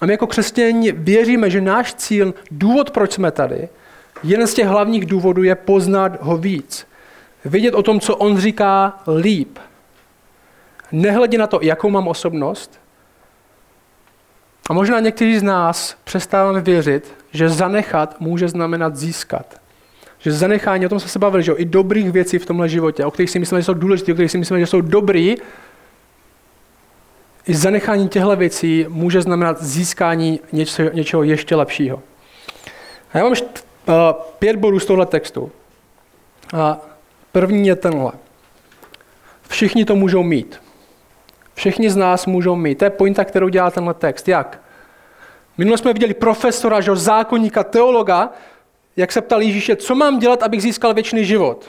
A 0.00 0.06
my 0.06 0.12
jako 0.12 0.26
křesťani 0.26 0.92
věříme, 0.92 1.50
že 1.50 1.60
náš 1.60 1.94
cíl, 1.94 2.34
důvod, 2.50 2.90
proč 2.90 3.12
jsme 3.12 3.30
tady, 3.30 3.68
jeden 4.22 4.46
z 4.46 4.54
těch 4.54 4.66
hlavních 4.66 5.06
důvodů 5.06 5.42
je 5.42 5.54
poznat 5.54 6.22
ho 6.22 6.36
víc. 6.36 6.86
Vědět 7.44 7.74
o 7.74 7.82
tom, 7.82 8.00
co 8.00 8.16
on 8.16 8.38
říká 8.38 8.98
líp. 9.20 9.58
Nehledě 10.92 11.38
na 11.38 11.46
to, 11.46 11.58
jakou 11.62 11.90
mám 11.90 12.08
osobnost. 12.08 12.80
A 14.70 14.72
možná 14.72 15.00
někteří 15.00 15.38
z 15.38 15.42
nás 15.42 15.96
přestáváme 16.04 16.60
věřit, 16.60 17.14
že 17.32 17.48
zanechat 17.48 18.20
může 18.20 18.48
znamenat 18.48 18.96
získat. 18.96 19.60
Že 20.18 20.32
zanechání, 20.32 20.86
o 20.86 20.88
tom 20.88 21.00
jsme 21.00 21.08
se 21.08 21.18
bavili, 21.18 21.42
že 21.42 21.52
i 21.52 21.64
dobrých 21.64 22.12
věcí 22.12 22.38
v 22.38 22.46
tomhle 22.46 22.68
životě, 22.68 23.04
o 23.04 23.10
kterých 23.10 23.30
si 23.30 23.38
myslíme, 23.38 23.60
že 23.60 23.64
jsou 23.64 23.74
důležité, 23.74 24.12
o 24.12 24.14
kterých 24.14 24.30
si 24.30 24.38
myslíme, 24.38 24.60
že 24.60 24.66
jsou 24.66 24.80
dobrý, 24.80 25.36
i 27.46 27.54
zanechání 27.54 28.08
těchto 28.08 28.36
věcí 28.36 28.86
může 28.88 29.22
znamenat 29.22 29.62
získání 29.62 30.40
něčeho, 30.52 30.90
něčeho 30.92 31.22
ještě 31.22 31.56
lepšího. 31.56 32.02
A 33.12 33.18
já 33.18 33.24
mám 33.24 33.34
št, 33.34 33.66
pět 34.38 34.56
bodů 34.56 34.80
z 34.80 34.86
tohle 34.86 35.06
textu. 35.06 35.52
A 36.56 36.78
první 37.32 37.68
je 37.68 37.76
tenhle. 37.76 38.12
Všichni 39.48 39.84
to 39.84 39.96
můžou 39.96 40.22
mít. 40.22 40.60
Všichni 41.54 41.90
z 41.90 41.96
nás 41.96 42.26
můžou 42.26 42.56
mít. 42.56 42.78
To 42.78 42.84
je 42.84 42.90
pointa, 42.90 43.24
kterou 43.24 43.48
dělá 43.48 43.70
tenhle 43.70 43.94
text. 43.94 44.28
Jak? 44.28 44.60
Minule 45.58 45.78
jsme 45.78 45.92
viděli 45.92 46.14
profesora, 46.14 46.80
že 46.80 46.96
zákonníka, 46.96 47.64
teologa, 47.64 48.30
jak 48.96 49.12
se 49.12 49.20
ptal 49.20 49.42
Ježíše, 49.42 49.76
co 49.76 49.94
mám 49.94 50.18
dělat, 50.18 50.42
abych 50.42 50.62
získal 50.62 50.94
věčný 50.94 51.24
život. 51.24 51.64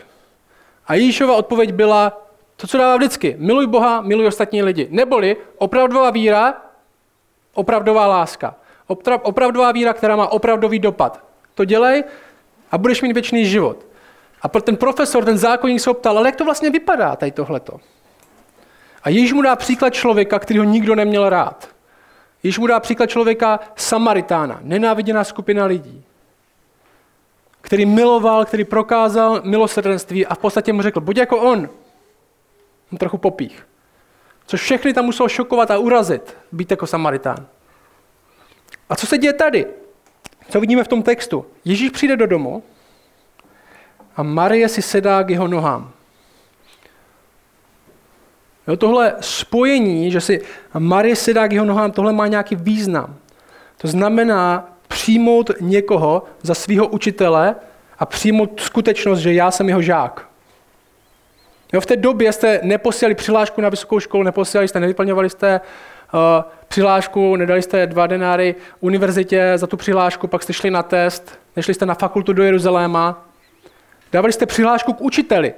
A 0.88 0.94
Ježíšova 0.94 1.36
odpověď 1.36 1.74
byla, 1.74 2.28
to, 2.56 2.68
co 2.68 2.78
dává 2.78 2.98
vždycky. 2.98 3.36
Miluj 3.40 3.68
Boha, 3.68 4.02
miluj 4.02 4.28
ostatní 4.28 4.64
lidi. 4.64 4.88
Neboli 4.92 5.38
opravdová 5.58 6.10
víra, 6.10 6.62
opravdová 7.54 8.08
láska. 8.08 8.56
Opra- 8.90 9.20
opravdová 9.24 9.72
víra, 9.72 9.94
která 9.94 10.16
má 10.16 10.28
opravdový 10.28 10.80
dopad. 10.80 11.33
To 11.56 11.66
dělej 11.66 12.04
a 12.72 12.78
budeš 12.78 13.02
mít 13.02 13.14
věčný 13.14 13.46
život. 13.46 13.86
A 14.42 14.48
pro 14.48 14.62
ten 14.62 14.78
profesor, 14.78 15.26
ten 15.26 15.38
zákonník 15.38 15.82
se 15.82 15.90
optal, 15.90 16.18
ale 16.18 16.28
jak 16.28 16.36
to 16.36 16.46
vlastně 16.46 16.70
vypadá, 16.70 17.16
tady 17.16 17.32
tohleto? 17.32 17.80
A 19.04 19.10
Ježíš 19.10 19.34
mu 19.34 19.42
dá 19.42 19.56
příklad 19.56 19.94
člověka, 19.94 20.40
který 20.40 20.60
ho 20.60 20.66
nikdo 20.66 20.96
neměl 20.96 21.30
rád. 21.30 21.70
Ježíš 22.44 22.60
mu 22.60 22.68
dá 22.68 22.80
příklad 22.80 23.10
člověka 23.10 23.60
Samaritána, 23.76 24.60
nenáviděná 24.62 25.24
skupina 25.24 25.66
lidí, 25.66 26.04
který 27.62 27.86
miloval, 27.86 28.46
který 28.46 28.64
prokázal 28.64 29.42
milosrdenství 29.44 30.26
a 30.26 30.36
v 30.36 30.38
podstatě 30.38 30.74
mu 30.74 30.82
řekl, 30.82 31.02
buď 31.02 31.18
jako 31.18 31.38
on, 31.38 31.70
trochu 32.98 33.18
popích. 33.18 33.68
Což 34.46 34.62
všechny 34.62 34.94
tam 34.94 35.06
muselo 35.06 35.30
šokovat 35.30 35.72
a 35.72 35.78
urazit, 35.78 36.38
být 36.52 36.72
jako 36.72 36.88
Samaritán. 36.88 37.48
A 38.90 38.96
co 38.96 39.08
se 39.08 39.18
děje 39.18 39.34
tady? 39.34 39.66
Co 40.50 40.60
vidíme 40.60 40.84
v 40.84 40.88
tom 40.88 41.04
textu? 41.04 41.46
Ježíš 41.66 41.90
přijde 41.90 42.18
do 42.18 42.28
domu 42.28 42.64
a 44.16 44.24
Marie 44.24 44.70
si 44.70 44.82
sedá 44.82 45.24
k 45.24 45.30
jeho 45.30 45.48
nohám. 45.48 45.92
Jo, 48.68 48.78
tohle 48.78 49.16
spojení, 49.20 50.12
že 50.12 50.22
si 50.22 50.42
Marie 50.80 51.16
sedá 51.16 51.48
k 51.48 51.52
jeho 51.52 51.66
nohám, 51.66 51.92
tohle 51.92 52.14
má 52.14 52.28
nějaký 52.28 52.56
význam. 52.56 53.16
To 53.78 53.88
znamená 53.88 54.70
přijmout 54.88 55.52
někoho 55.62 56.24
za 56.42 56.54
svého 56.54 56.88
učitele 56.88 57.56
a 58.00 58.06
přijmout 58.06 58.60
skutečnost, 58.60 59.20
že 59.20 59.34
já 59.34 59.52
jsem 59.52 59.70
jeho 59.70 59.82
žák. 59.82 60.28
Jo, 61.74 61.82
v 61.82 61.86
té 61.86 61.96
době 61.96 62.34
jste 62.34 62.60
neposílali 62.64 63.16
přihlášku 63.16 63.62
na 63.62 63.70
vysokou 63.70 64.00
školu, 64.00 64.24
neposílali 64.24 64.68
jste, 64.68 64.80
nevyplňovali 64.80 65.30
jste 65.30 65.60
uh, 65.60 65.68
přihlášku, 66.68 67.36
nedali 67.36 67.62
jste 67.62 67.88
dva 67.88 68.08
denáry 68.08 68.56
univerzitě 68.80 69.54
za 69.56 69.68
tu 69.68 69.78
přihlášku, 69.78 70.28
pak 70.28 70.44
jste 70.44 70.54
šli 70.54 70.72
na 70.72 70.84
test, 70.84 71.40
nešli 71.56 71.74
jste 71.74 71.86
na 71.86 71.94
fakultu 71.94 72.34
do 72.34 72.44
Jeruzaléma, 72.44 73.26
dávali 74.12 74.34
jste 74.34 74.46
přihlášku 74.46 74.94
k 74.94 75.02
učiteli. 75.02 75.54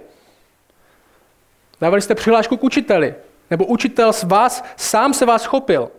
Dávali 1.82 2.02
jste 2.02 2.16
přihlášku 2.16 2.58
k 2.58 2.64
učiteli. 2.64 3.16
Nebo 3.50 3.66
učitel 3.66 4.14
z 4.14 4.24
vás, 4.24 4.64
sám 4.76 5.14
se 5.14 5.26
vás 5.26 5.46
chopil. 5.46 5.92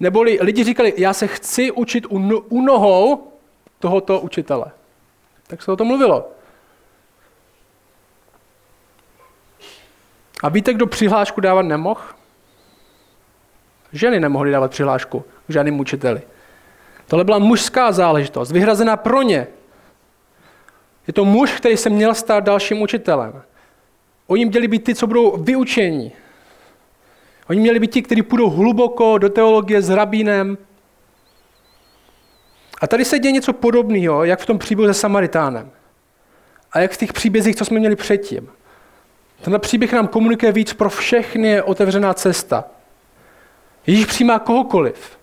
Neboli 0.00 0.38
lidi 0.40 0.64
říkali, 0.64 0.94
já 0.96 1.12
se 1.12 1.26
chci 1.26 1.70
učit 1.70 2.06
u, 2.08 2.18
no, 2.18 2.38
u 2.38 2.62
nohou 2.62 3.32
tohoto 3.78 4.20
učitele. 4.20 4.64
Tak 5.46 5.62
se 5.62 5.72
o 5.72 5.76
tom 5.76 5.86
mluvilo. 5.86 6.32
A 10.42 10.48
víte, 10.48 10.74
kdo 10.74 10.86
přihlášku 10.86 11.40
dávat 11.40 11.62
nemohl? 11.62 12.00
Ženy 13.92 14.20
nemohly 14.20 14.50
dávat 14.50 14.70
přihlášku 14.70 15.24
k 15.46 15.52
žádným 15.52 15.80
učiteli. 15.80 16.22
Tohle 17.06 17.24
byla 17.24 17.38
mužská 17.38 17.92
záležitost, 17.92 18.52
vyhrazená 18.52 18.96
pro 18.96 19.22
ně. 19.22 19.46
Je 21.06 21.12
to 21.12 21.24
muž, 21.24 21.52
který 21.52 21.76
se 21.76 21.90
měl 21.90 22.14
stát 22.14 22.44
dalším 22.44 22.82
učitelem. 22.82 23.42
Oni 24.26 24.44
měli 24.44 24.68
být 24.68 24.84
ty, 24.84 24.94
co 24.94 25.06
budou 25.06 25.36
vyučení. 25.36 26.12
Oni 27.50 27.60
měli 27.60 27.78
být 27.78 27.92
ti, 27.92 28.02
kteří 28.02 28.22
půjdou 28.22 28.50
hluboko 28.50 29.18
do 29.18 29.28
teologie 29.28 29.82
s 29.82 29.90
rabínem. 29.90 30.58
A 32.80 32.86
tady 32.86 33.04
se 33.04 33.18
děje 33.18 33.32
něco 33.32 33.52
podobného, 33.52 34.24
jak 34.24 34.40
v 34.40 34.46
tom 34.46 34.58
příběhu 34.58 34.92
se 34.92 35.00
Samaritánem. 35.00 35.70
A 36.72 36.80
jak 36.80 36.92
v 36.92 36.96
těch 36.96 37.12
příbězích, 37.12 37.56
co 37.56 37.64
jsme 37.64 37.78
měli 37.78 37.96
předtím. 37.96 38.48
Tenhle 39.42 39.58
příběh 39.58 39.92
nám 39.92 40.08
komunikuje 40.08 40.52
víc 40.52 40.72
pro 40.72 40.90
všechny 40.90 41.48
je 41.48 41.62
otevřená 41.62 42.14
cesta. 42.14 42.64
Ježíš 43.86 44.06
přijímá 44.06 44.38
kohokoliv. 44.38 45.18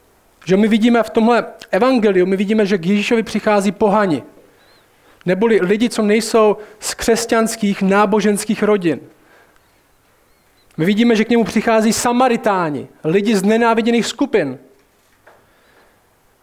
Že 0.46 0.58
my 0.58 0.68
vidíme 0.68 1.04
v 1.04 1.10
tomhle 1.10 1.46
evangeliu, 1.72 2.26
my 2.26 2.38
vidíme, 2.38 2.66
že 2.66 2.78
k 2.78 2.86
Ježíšovi 2.86 3.24
přichází 3.24 3.72
pohani. 3.72 4.24
Neboli 5.26 5.60
lidi, 5.62 5.90
co 5.90 6.02
nejsou 6.02 6.58
z 6.80 6.94
křesťanských 6.94 7.82
náboženských 7.82 8.64
rodin. 8.64 9.00
My 10.78 10.86
vidíme, 10.86 11.16
že 11.16 11.26
k 11.26 11.30
němu 11.30 11.44
přichází 11.44 11.94
Samaritáni, 11.94 12.88
lidi 13.04 13.36
z 13.36 13.44
nenáviděných 13.44 14.06
skupin. 14.06 14.60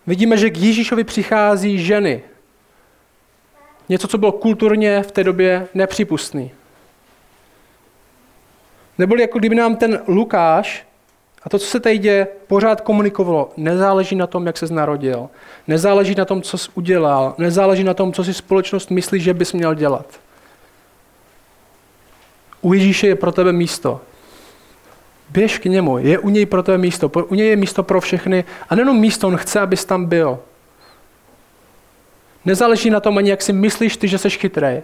Vidíme, 0.06 0.37
že 0.37 0.50
k 0.50 0.58
Ježíšovi 0.58 1.04
přichází 1.04 1.85
ženy. 1.85 2.23
Něco, 3.88 4.08
co 4.08 4.18
bylo 4.18 4.32
kulturně 4.32 5.02
v 5.02 5.12
té 5.12 5.25
době 5.25 5.68
nepřípustné. 5.75 6.49
Neboli 8.99 9.20
jako 9.20 9.38
kdyby 9.38 9.54
nám 9.54 9.76
ten 9.76 10.02
Lukáš 10.06 10.87
a 11.47 11.49
to, 11.49 11.59
co 11.59 11.67
se 11.67 11.81
tady 11.81 11.99
děje, 11.99 12.29
pořád 12.47 12.81
komunikovalo. 12.81 13.53
Nezáleží 13.57 14.17
na 14.17 14.26
tom, 14.26 14.47
jak 14.47 14.59
se 14.59 14.75
narodil. 14.75 15.29
Nezáleží 15.67 16.15
na 16.15 16.25
tom, 16.25 16.43
co 16.43 16.59
jsi 16.59 16.71
udělal. 16.75 17.35
Nezáleží 17.38 17.85
na 17.85 17.95
tom, 17.95 18.12
co 18.12 18.25
si 18.25 18.35
společnost 18.35 18.91
myslí, 18.91 19.21
že 19.21 19.35
bys 19.35 19.53
měl 19.53 19.75
dělat. 19.75 20.07
U 22.61 22.73
Ježíše 22.73 23.07
je 23.07 23.15
pro 23.15 23.33
tebe 23.33 23.53
místo. 23.53 24.00
Běž 25.31 25.59
k 25.59 25.65
němu, 25.65 25.99
je 25.99 26.19
u 26.19 26.29
něj 26.29 26.47
pro 26.47 26.62
tebe 26.62 26.79
místo. 26.79 27.09
U 27.09 27.35
něj 27.35 27.49
je 27.49 27.57
místo 27.57 27.83
pro 27.83 28.00
všechny. 28.00 28.45
A 28.69 28.75
nejenom 28.75 28.99
místo, 28.99 29.26
on 29.29 29.37
chce, 29.37 29.61
abys 29.61 29.85
tam 29.85 30.07
byl. 30.07 30.38
Nezáleží 32.45 32.91
na 32.91 33.00
tom 33.00 33.19
ani, 33.19 33.31
jak 33.31 33.43
si 33.43 33.53
myslíš 33.53 33.97
ty, 33.97 34.09
že 34.09 34.19
jsi 34.19 34.31
chytrý. 34.31 34.83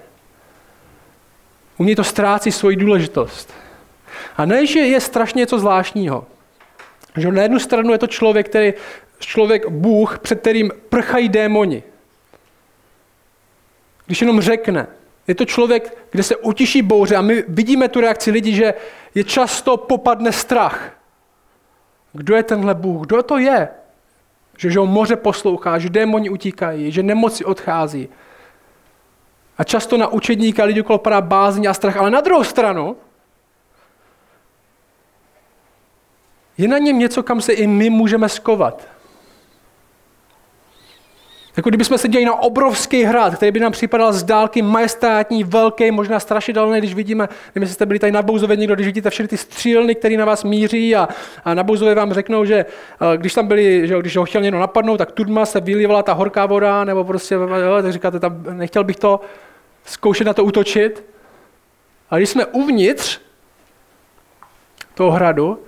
U 1.78 1.85
něj 1.85 1.97
to 1.97 2.04
ztrácí 2.04 2.52
svoji 2.52 2.76
důležitost. 2.76 3.54
A 4.36 4.45
ne, 4.45 4.67
že 4.67 4.78
je 4.78 5.00
strašně 5.00 5.39
něco 5.39 5.58
zvláštního. 5.58 6.26
Že 7.16 7.32
na 7.32 7.42
jednu 7.42 7.58
stranu 7.58 7.92
je 7.92 7.98
to 7.98 8.06
člověk, 8.06 8.48
který, 8.48 8.75
člověk 9.18 9.68
Bůh, 9.68 10.18
před 10.18 10.40
kterým 10.40 10.72
prchají 10.88 11.28
démoni. 11.28 11.82
Když 14.06 14.20
jenom 14.20 14.40
řekne, 14.40 14.86
je 15.26 15.34
to 15.34 15.44
člověk, 15.44 15.96
kde 16.10 16.22
se 16.22 16.36
utiší 16.36 16.82
bouře 16.82 17.16
a 17.16 17.22
my 17.22 17.44
vidíme 17.48 17.88
tu 17.88 18.00
reakci 18.00 18.30
lidí, 18.30 18.54
že 18.54 18.75
je 19.14 19.25
často 19.25 19.76
popadne 19.76 20.32
strach. 20.32 20.90
Kdo 22.12 22.36
je 22.36 22.42
tenhle 22.42 22.75
Bůh? 22.75 23.06
Kdo 23.06 23.22
to 23.22 23.38
je? 23.38 23.68
Že, 24.58 24.70
že 24.70 24.78
ho 24.78 24.86
moře 24.86 25.16
poslouchá, 25.16 25.78
že 25.78 25.88
démoni 25.88 26.30
utíkají, 26.30 26.92
že 26.92 27.02
nemoci 27.02 27.44
odchází. 27.44 28.08
A 29.58 29.64
často 29.64 29.96
na 29.96 30.08
učedníka 30.08 30.64
lidi 30.64 30.80
okolo 30.80 30.98
padá 30.98 31.20
bázní 31.20 31.68
a 31.68 31.75
strach. 31.75 31.96
Ale 31.96 32.10
na 32.10 32.20
druhou 32.20 32.44
stranu, 32.44 32.96
Je 36.58 36.69
na 36.69 36.78
něm 36.78 36.99
něco, 36.99 37.23
kam 37.23 37.41
se 37.41 37.52
i 37.52 37.67
my 37.67 37.91
můžeme 37.91 38.28
skovat. 38.28 38.88
Jako 41.56 41.69
kdybychom 41.69 41.99
se 41.99 42.08
dělali 42.08 42.26
na 42.26 42.34
obrovský 42.34 43.04
hrad, 43.04 43.34
který 43.34 43.52
by 43.52 43.60
nám 43.60 43.73
připadal 43.73 44.12
z 44.12 44.23
dálky 44.23 44.62
majestátní, 44.62 45.45
velký, 45.45 45.91
možná 45.91 46.21
strašidelný, 46.21 46.78
když 46.78 46.95
vidíme, 46.95 47.28
nevím, 47.54 47.62
jestli 47.62 47.75
jste 47.75 47.86
byli 47.86 47.99
tady 47.99 48.12
na 48.12 48.23
Bouzově 48.23 48.56
někdo, 48.56 48.75
když 48.75 48.86
vidíte 48.86 49.10
všechny 49.10 49.28
ty 49.28 49.36
střílny, 49.36 49.95
které 49.95 50.17
na 50.17 50.25
vás 50.25 50.45
míří 50.45 50.97
a, 50.97 51.08
a 51.45 51.54
na 51.54 51.62
Bouzově 51.62 51.95
vám 51.95 52.12
řeknou, 52.12 52.45
že 52.45 52.67
když 53.17 53.34
tam 53.34 53.47
byli, 53.47 53.88
že 53.88 53.99
když 53.99 54.17
ho 54.17 54.25
chtěl 54.25 54.43
někdo 54.43 54.58
napadnout, 54.58 54.97
tak 54.97 55.12
tudma 55.12 55.47
se 55.47 55.60
vylívala 55.60 56.02
ta 56.02 56.12
horká 56.12 56.47
voda, 56.47 56.84
nebo 56.84 57.04
prostě, 57.04 57.34
jo, 57.34 57.82
tak 57.82 57.93
říkáte, 57.93 58.21
tam, 58.21 58.45
nechtěl 58.50 58.84
bych 58.84 58.97
to 58.97 59.21
zkoušet 59.84 60.26
na 60.26 60.34
to 60.34 60.45
útočit. 60.45 61.04
A 62.10 62.17
když 62.17 62.28
jsme 62.28 62.47
uvnitř 62.47 63.21
toho 64.95 65.10
hradu, 65.10 65.58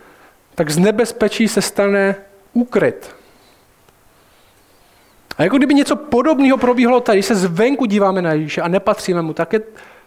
tak 0.54 0.70
z 0.70 0.78
nebezpečí 0.78 1.48
se 1.48 1.62
stane 1.62 2.16
úkryt. 2.52 3.14
A 5.38 5.42
jako 5.42 5.56
kdyby 5.56 5.74
něco 5.74 5.96
podobného 5.96 6.58
probíhalo 6.58 7.00
tady, 7.00 7.18
když 7.18 7.26
se 7.26 7.34
zvenku 7.34 7.86
díváme 7.86 8.22
na 8.22 8.32
Ježíše 8.32 8.62
a 8.62 8.68
nepatříme 8.68 9.22
mu, 9.22 9.32
tak 9.32 9.52
je 9.52 9.60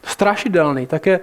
strašidelný, 0.04 0.88
tak 0.88 1.06
je... 1.06 1.20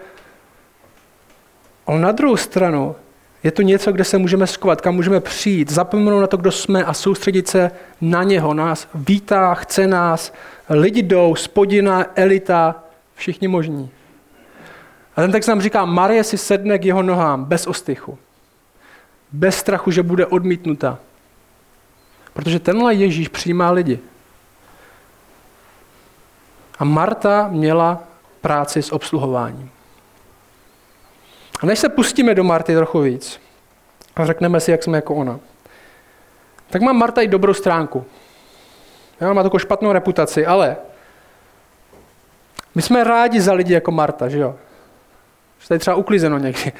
Ale 1.86 2.00
na 2.00 2.12
druhou 2.12 2.36
stranu 2.36 2.96
je 3.42 3.50
to 3.50 3.62
něco, 3.62 3.92
kde 3.92 4.04
se 4.04 4.18
můžeme 4.18 4.46
skovat, 4.46 4.80
kam 4.80 4.94
můžeme 4.94 5.20
přijít, 5.20 5.72
zapomenout 5.72 6.20
na 6.20 6.26
to, 6.26 6.36
kdo 6.36 6.52
jsme 6.52 6.84
a 6.84 6.94
soustředit 6.94 7.48
se 7.48 7.70
na 8.00 8.22
něho. 8.22 8.54
Nás 8.54 8.88
vítá, 8.94 9.54
chce 9.54 9.86
nás, 9.86 10.32
lidi 10.68 11.02
jdou, 11.02 11.34
spodina, 11.34 12.06
elita, 12.14 12.84
všichni 13.14 13.48
možní. 13.48 13.90
A 15.16 15.20
ten 15.20 15.32
text 15.32 15.46
nám 15.46 15.60
říká, 15.60 15.84
Marie 15.84 16.24
si 16.24 16.38
sedne 16.38 16.78
k 16.78 16.84
jeho 16.84 17.02
nohám 17.02 17.44
bez 17.44 17.66
ostychu 17.66 18.18
bez 19.34 19.56
strachu, 19.56 19.90
že 19.90 20.02
bude 20.02 20.26
odmítnuta. 20.26 20.98
Protože 22.32 22.58
tenhle 22.58 22.94
Ježíš 22.94 23.28
přijímá 23.28 23.70
lidi. 23.70 23.98
A 26.78 26.84
Marta 26.84 27.48
měla 27.48 28.02
práci 28.40 28.82
s 28.82 28.92
obsluhováním. 28.92 29.70
A 31.60 31.66
než 31.66 31.78
se 31.78 31.88
pustíme 31.88 32.34
do 32.34 32.44
Marty 32.44 32.74
trochu 32.74 33.00
víc 33.00 33.40
a 34.16 34.26
řekneme 34.26 34.60
si, 34.60 34.70
jak 34.70 34.82
jsme 34.82 34.98
jako 34.98 35.14
ona, 35.14 35.40
tak 36.70 36.82
má 36.82 36.92
Marta 36.92 37.20
i 37.20 37.28
dobrou 37.28 37.54
stránku. 37.54 38.04
Já 39.20 39.32
má 39.32 39.42
takovou 39.42 39.58
špatnou 39.58 39.92
reputaci, 39.92 40.46
ale 40.46 40.76
my 42.74 42.82
jsme 42.82 43.04
rádi 43.04 43.40
za 43.40 43.52
lidi 43.52 43.72
jako 43.72 43.90
Marta, 43.90 44.28
že 44.28 44.38
jo? 44.38 44.56
Že 45.58 45.68
tady 45.68 45.78
třeba 45.78 45.96
uklizeno 45.96 46.38
někdy. 46.38 46.72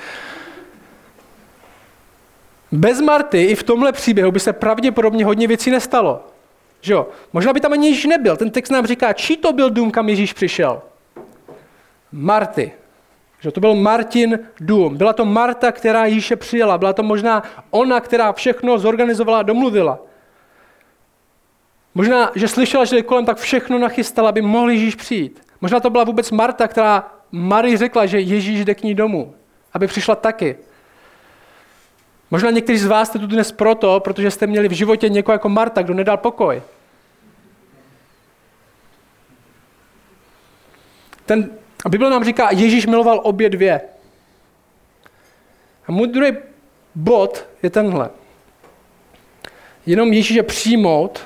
Bez 2.74 3.00
Marty 3.00 3.44
i 3.44 3.54
v 3.54 3.62
tomhle 3.62 3.92
příběhu 3.92 4.32
by 4.32 4.40
se 4.40 4.52
pravděpodobně 4.52 5.24
hodně 5.24 5.48
věcí 5.48 5.70
nestalo. 5.70 6.26
Že 6.80 6.92
jo? 6.92 7.08
Možná 7.32 7.52
by 7.52 7.60
tam 7.60 7.72
ani 7.72 7.88
Ježíš 7.88 8.04
nebyl. 8.04 8.36
Ten 8.36 8.50
text 8.50 8.70
nám 8.70 8.86
říká, 8.86 9.12
čí 9.12 9.36
to 9.36 9.52
byl 9.52 9.70
dům, 9.70 9.90
kam 9.90 10.08
Ježíš 10.08 10.32
přišel. 10.32 10.82
Marty. 12.12 12.72
Že 13.40 13.50
to 13.50 13.60
byl 13.60 13.74
Martin 13.74 14.38
dům. 14.60 14.96
Byla 14.96 15.12
to 15.12 15.24
Marta, 15.24 15.72
která 15.72 16.04
Ježíše 16.04 16.36
přijela. 16.36 16.78
Byla 16.78 16.92
to 16.92 17.02
možná 17.02 17.42
ona, 17.70 18.00
která 18.00 18.32
všechno 18.32 18.78
zorganizovala 18.78 19.38
a 19.38 19.42
domluvila. 19.42 19.98
Možná, 21.94 22.30
že 22.34 22.48
slyšela, 22.48 22.84
že 22.84 23.02
kolem 23.02 23.24
tak 23.24 23.36
všechno 23.36 23.78
nachystala, 23.78 24.28
aby 24.28 24.42
mohl 24.42 24.70
Ježíš 24.70 24.94
přijít. 24.94 25.46
Možná 25.60 25.80
to 25.80 25.90
byla 25.90 26.04
vůbec 26.04 26.30
Marta, 26.30 26.68
která 26.68 27.10
Marii 27.32 27.76
řekla, 27.76 28.06
že 28.06 28.20
Ježíš 28.20 28.64
jde 28.64 28.74
k 28.74 28.82
ní 28.82 28.94
domů, 28.94 29.34
aby 29.72 29.86
přišla 29.86 30.14
taky. 30.16 30.56
Možná 32.34 32.50
někteří 32.50 32.78
z 32.78 32.86
vás 32.86 33.08
jste 33.08 33.18
tu 33.18 33.26
dnes 33.26 33.52
proto, 33.52 34.00
protože 34.00 34.30
jste 34.30 34.46
měli 34.46 34.68
v 34.68 34.72
životě 34.72 35.08
někoho 35.08 35.32
jako 35.32 35.48
Marta, 35.48 35.82
kdo 35.82 35.94
nedal 35.94 36.16
pokoj. 36.16 36.62
Ten, 41.26 41.50
Bible 41.88 42.10
nám 42.10 42.24
říká, 42.24 42.48
Ježíš 42.50 42.86
miloval 42.86 43.20
obě 43.22 43.50
dvě. 43.50 43.80
A 45.86 45.92
můj 45.92 46.08
druhý 46.08 46.32
bod 46.94 47.46
je 47.62 47.70
tenhle. 47.70 48.10
Jenom 49.86 50.12
Ježíše 50.12 50.42
přijmout 50.42 51.20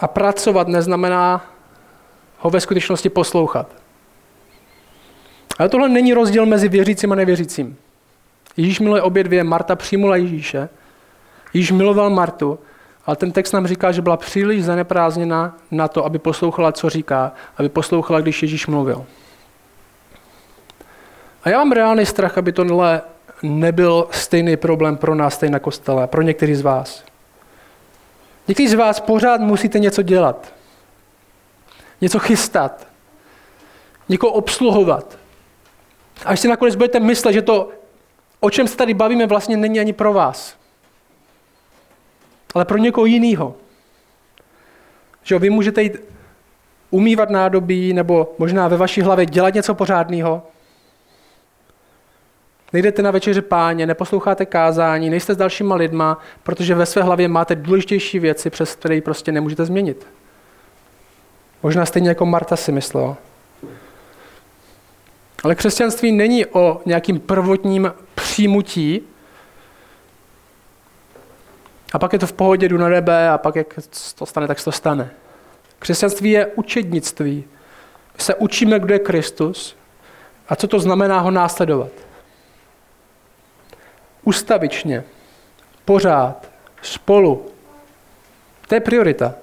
a 0.00 0.08
pracovat 0.08 0.68
neznamená 0.68 1.50
ho 2.38 2.50
ve 2.50 2.60
skutečnosti 2.60 3.08
poslouchat. 3.08 3.82
Ale 5.58 5.68
tohle 5.68 5.88
není 5.88 6.14
rozdíl 6.14 6.46
mezi 6.46 6.68
věřícím 6.68 7.12
a 7.12 7.14
nevěřícím. 7.14 7.78
Ježíš 8.56 8.80
miluje 8.80 9.02
obě 9.02 9.24
dvě, 9.24 9.44
Marta 9.44 9.76
přijmula 9.76 10.16
Ježíše, 10.16 10.68
Ježíš 11.54 11.72
miloval 11.72 12.10
Martu, 12.10 12.58
ale 13.06 13.16
ten 13.16 13.32
text 13.32 13.52
nám 13.52 13.66
říká, 13.66 13.92
že 13.92 14.02
byla 14.02 14.16
příliš 14.16 14.64
zaneprázdněna 14.64 15.56
na 15.70 15.88
to, 15.88 16.04
aby 16.04 16.18
poslouchala, 16.18 16.72
co 16.72 16.90
říká, 16.90 17.32
aby 17.56 17.68
poslouchala, 17.68 18.20
když 18.20 18.42
Ježíš 18.42 18.66
mluvil. 18.66 19.06
A 21.44 21.50
já 21.50 21.58
mám 21.58 21.72
reálný 21.72 22.06
strach, 22.06 22.38
aby 22.38 22.52
tohle 22.52 23.02
nebyl 23.42 24.08
stejný 24.10 24.56
problém 24.56 24.96
pro 24.96 25.14
nás, 25.14 25.34
stejně 25.34 25.52
na 25.52 25.58
kostele, 25.58 26.06
pro 26.06 26.22
některý 26.22 26.54
z 26.54 26.60
vás. 26.60 27.04
Někteří 28.48 28.68
z 28.68 28.74
vás 28.74 29.00
pořád 29.00 29.40
musíte 29.40 29.78
něco 29.78 30.02
dělat. 30.02 30.52
Něco 32.00 32.18
chystat. 32.18 32.86
Někoho 34.08 34.32
obsluhovat. 34.32 35.18
Až 36.24 36.40
si 36.40 36.48
nakonec 36.48 36.74
budete 36.74 37.00
myslet, 37.00 37.32
že 37.32 37.42
to, 37.42 37.70
o 38.40 38.50
čem 38.50 38.68
se 38.68 38.76
tady 38.76 38.94
bavíme, 38.94 39.26
vlastně 39.26 39.56
není 39.56 39.80
ani 39.80 39.92
pro 39.92 40.12
vás. 40.12 40.56
Ale 42.54 42.64
pro 42.64 42.78
někoho 42.78 43.06
jiného. 43.06 43.54
Že 45.22 45.38
vy 45.38 45.50
můžete 45.50 45.82
jít 45.82 45.96
umývat 46.90 47.30
nádobí, 47.30 47.92
nebo 47.92 48.34
možná 48.38 48.68
ve 48.68 48.76
vaší 48.76 49.02
hlavě 49.02 49.26
dělat 49.26 49.54
něco 49.54 49.74
pořádného, 49.74 50.42
Nejdete 52.72 53.02
na 53.02 53.10
večeři 53.10 53.42
páně, 53.42 53.86
neposloucháte 53.86 54.46
kázání, 54.46 55.10
nejste 55.10 55.34
s 55.34 55.36
dalšíma 55.36 55.74
lidma, 55.74 56.18
protože 56.42 56.74
ve 56.74 56.86
své 56.86 57.02
hlavě 57.02 57.28
máte 57.28 57.54
důležitější 57.54 58.18
věci, 58.18 58.50
přes 58.50 58.74
které 58.74 59.00
prostě 59.00 59.32
nemůžete 59.32 59.64
změnit. 59.64 60.06
Možná 61.62 61.86
stejně 61.86 62.08
jako 62.08 62.26
Marta 62.26 62.56
si 62.56 62.72
myslela. 62.72 63.16
Ale 65.44 65.54
křesťanství 65.54 66.12
není 66.12 66.46
o 66.46 66.80
nějakým 66.86 67.20
prvotním 67.20 67.92
přijmutí, 68.26 69.00
a 71.92 71.98
pak 71.98 72.12
je 72.12 72.18
to 72.18 72.26
v 72.26 72.32
pohodě, 72.32 72.68
jdu 72.68 72.78
na 72.78 72.88
nebe 72.88 73.28
a 73.28 73.38
pak 73.38 73.56
jak 73.56 73.78
to 74.14 74.26
stane, 74.26 74.46
tak 74.46 74.64
to 74.64 74.72
stane. 74.72 75.10
Křesťanství 75.78 76.30
je 76.30 76.46
učednictví. 76.46 77.44
My 78.14 78.20
se 78.20 78.34
učíme, 78.34 78.78
kdo 78.78 78.94
je 78.94 78.98
Kristus 78.98 79.76
a 80.48 80.56
co 80.56 80.68
to 80.68 80.80
znamená 80.80 81.20
ho 81.20 81.30
následovat 81.30 81.92
ustavičně, 84.24 85.04
pořád, 85.84 86.50
spolu. 86.82 87.46
To 88.68 88.74
je 88.74 88.80
priorita. 88.80 89.34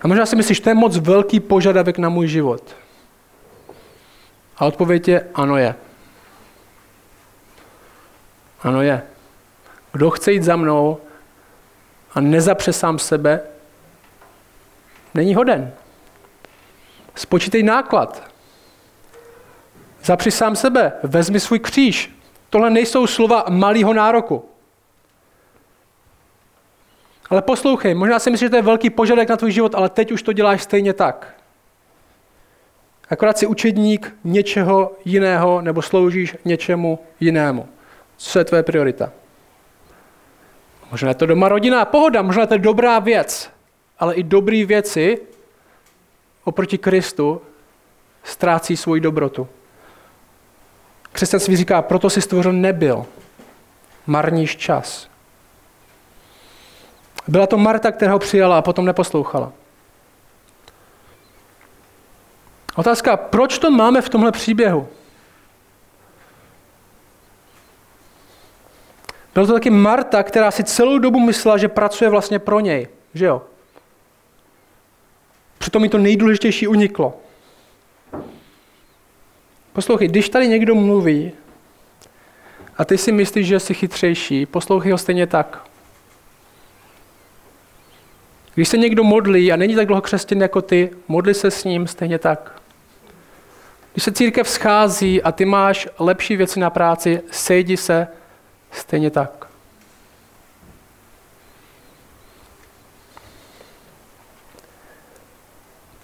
A 0.00 0.08
možná 0.08 0.26
si 0.26 0.36
myslíš, 0.36 0.60
to 0.60 0.68
je 0.68 0.74
moc 0.74 0.96
velký 0.96 1.40
požadavek 1.40 1.98
na 1.98 2.08
můj 2.08 2.28
život. 2.28 2.76
A 4.56 4.64
odpověď 4.66 5.08
je, 5.08 5.26
ano 5.34 5.56
je. 5.56 5.74
Ano 8.62 8.82
je. 8.82 9.02
Kdo 9.92 10.10
chce 10.10 10.32
jít 10.32 10.42
za 10.42 10.56
mnou 10.56 10.98
a 12.14 12.20
nezapře 12.20 12.72
sám 12.72 12.98
sebe, 12.98 13.40
není 15.14 15.34
hoden. 15.34 15.72
Spočítej 17.14 17.62
náklad. 17.62 18.30
Zapři 20.02 20.30
sám 20.30 20.56
sebe, 20.56 20.92
vezmi 21.02 21.40
svůj 21.40 21.58
kříž, 21.58 22.20
Tohle 22.50 22.70
nejsou 22.70 23.06
slova 23.06 23.44
malého 23.48 23.94
nároku. 23.94 24.44
Ale 27.30 27.42
poslouchej, 27.42 27.94
možná 27.94 28.18
si 28.18 28.30
myslíš, 28.30 28.46
že 28.46 28.50
to 28.50 28.56
je 28.56 28.62
velký 28.62 28.90
požadavek 28.90 29.28
na 29.28 29.36
tvůj 29.36 29.52
život, 29.52 29.74
ale 29.74 29.88
teď 29.88 30.12
už 30.12 30.22
to 30.22 30.32
děláš 30.32 30.62
stejně 30.62 30.92
tak. 30.92 31.34
Akorát 33.10 33.38
si 33.38 33.46
učedník 33.46 34.16
něčeho 34.24 34.96
jiného 35.04 35.60
nebo 35.60 35.82
sloužíš 35.82 36.36
něčemu 36.44 36.98
jinému. 37.20 37.68
Co 38.20 38.38
je 38.38 38.44
tvoje 38.44 38.62
priorita? 38.62 39.12
Možná 40.90 41.08
je 41.08 41.14
to 41.14 41.26
doma 41.26 41.48
rodina, 41.48 41.84
pohoda, 41.84 42.22
možná 42.22 42.42
je 42.42 42.46
to 42.46 42.58
dobrá 42.58 42.98
věc, 42.98 43.50
ale 43.98 44.14
i 44.14 44.22
dobré 44.22 44.64
věci 44.64 45.18
oproti 46.44 46.78
Kristu 46.78 47.42
ztrácí 48.24 48.76
svoji 48.76 49.00
dobrotu. 49.00 49.48
Křesťanství 51.12 51.56
říká, 51.56 51.82
proto 51.82 52.10
si 52.10 52.22
stvořil 52.22 52.52
nebyl. 52.52 53.06
Marníš 54.06 54.56
čas. 54.56 55.08
Byla 57.28 57.46
to 57.46 57.58
Marta, 57.58 57.92
která 57.92 58.12
ho 58.12 58.18
přijala 58.18 58.58
a 58.58 58.62
potom 58.62 58.84
neposlouchala. 58.84 59.52
Otázka, 62.76 63.16
proč 63.16 63.58
to 63.58 63.70
máme 63.70 64.02
v 64.02 64.08
tomhle 64.08 64.32
příběhu? 64.32 64.88
Byla 69.34 69.46
to 69.46 69.52
taky 69.52 69.70
Marta, 69.70 70.22
která 70.22 70.50
si 70.50 70.64
celou 70.64 70.98
dobu 70.98 71.20
myslela, 71.20 71.58
že 71.58 71.68
pracuje 71.68 72.10
vlastně 72.10 72.38
pro 72.38 72.60
něj. 72.60 72.88
Že 73.14 73.26
jo? 73.26 73.42
Přitom 75.58 75.82
mi 75.82 75.88
to 75.88 75.98
nejdůležitější 75.98 76.68
uniklo. 76.68 77.20
Poslouchej, 79.72 80.08
když 80.08 80.28
tady 80.28 80.48
někdo 80.48 80.74
mluví 80.74 81.32
a 82.78 82.84
ty 82.84 82.98
si 82.98 83.12
myslíš, 83.12 83.46
že 83.46 83.60
jsi 83.60 83.74
chytřejší, 83.74 84.46
poslouchej 84.46 84.92
ho 84.92 84.98
stejně 84.98 85.26
tak. 85.26 85.62
Když 88.54 88.68
se 88.68 88.78
někdo 88.78 89.04
modlí 89.04 89.52
a 89.52 89.56
není 89.56 89.74
tak 89.74 89.86
dlouho 89.86 90.02
křesťan 90.02 90.40
jako 90.40 90.62
ty, 90.62 90.90
modli 91.08 91.34
se 91.34 91.50
s 91.50 91.64
ním 91.64 91.86
stejně 91.86 92.18
tak. 92.18 92.60
Když 93.92 94.04
se 94.04 94.12
církev 94.12 94.48
schází 94.48 95.22
a 95.22 95.32
ty 95.32 95.44
máš 95.44 95.88
lepší 95.98 96.36
věci 96.36 96.60
na 96.60 96.70
práci, 96.70 97.22
sejdi 97.30 97.76
se 97.76 98.08
stejně 98.72 99.10
tak. 99.10 99.46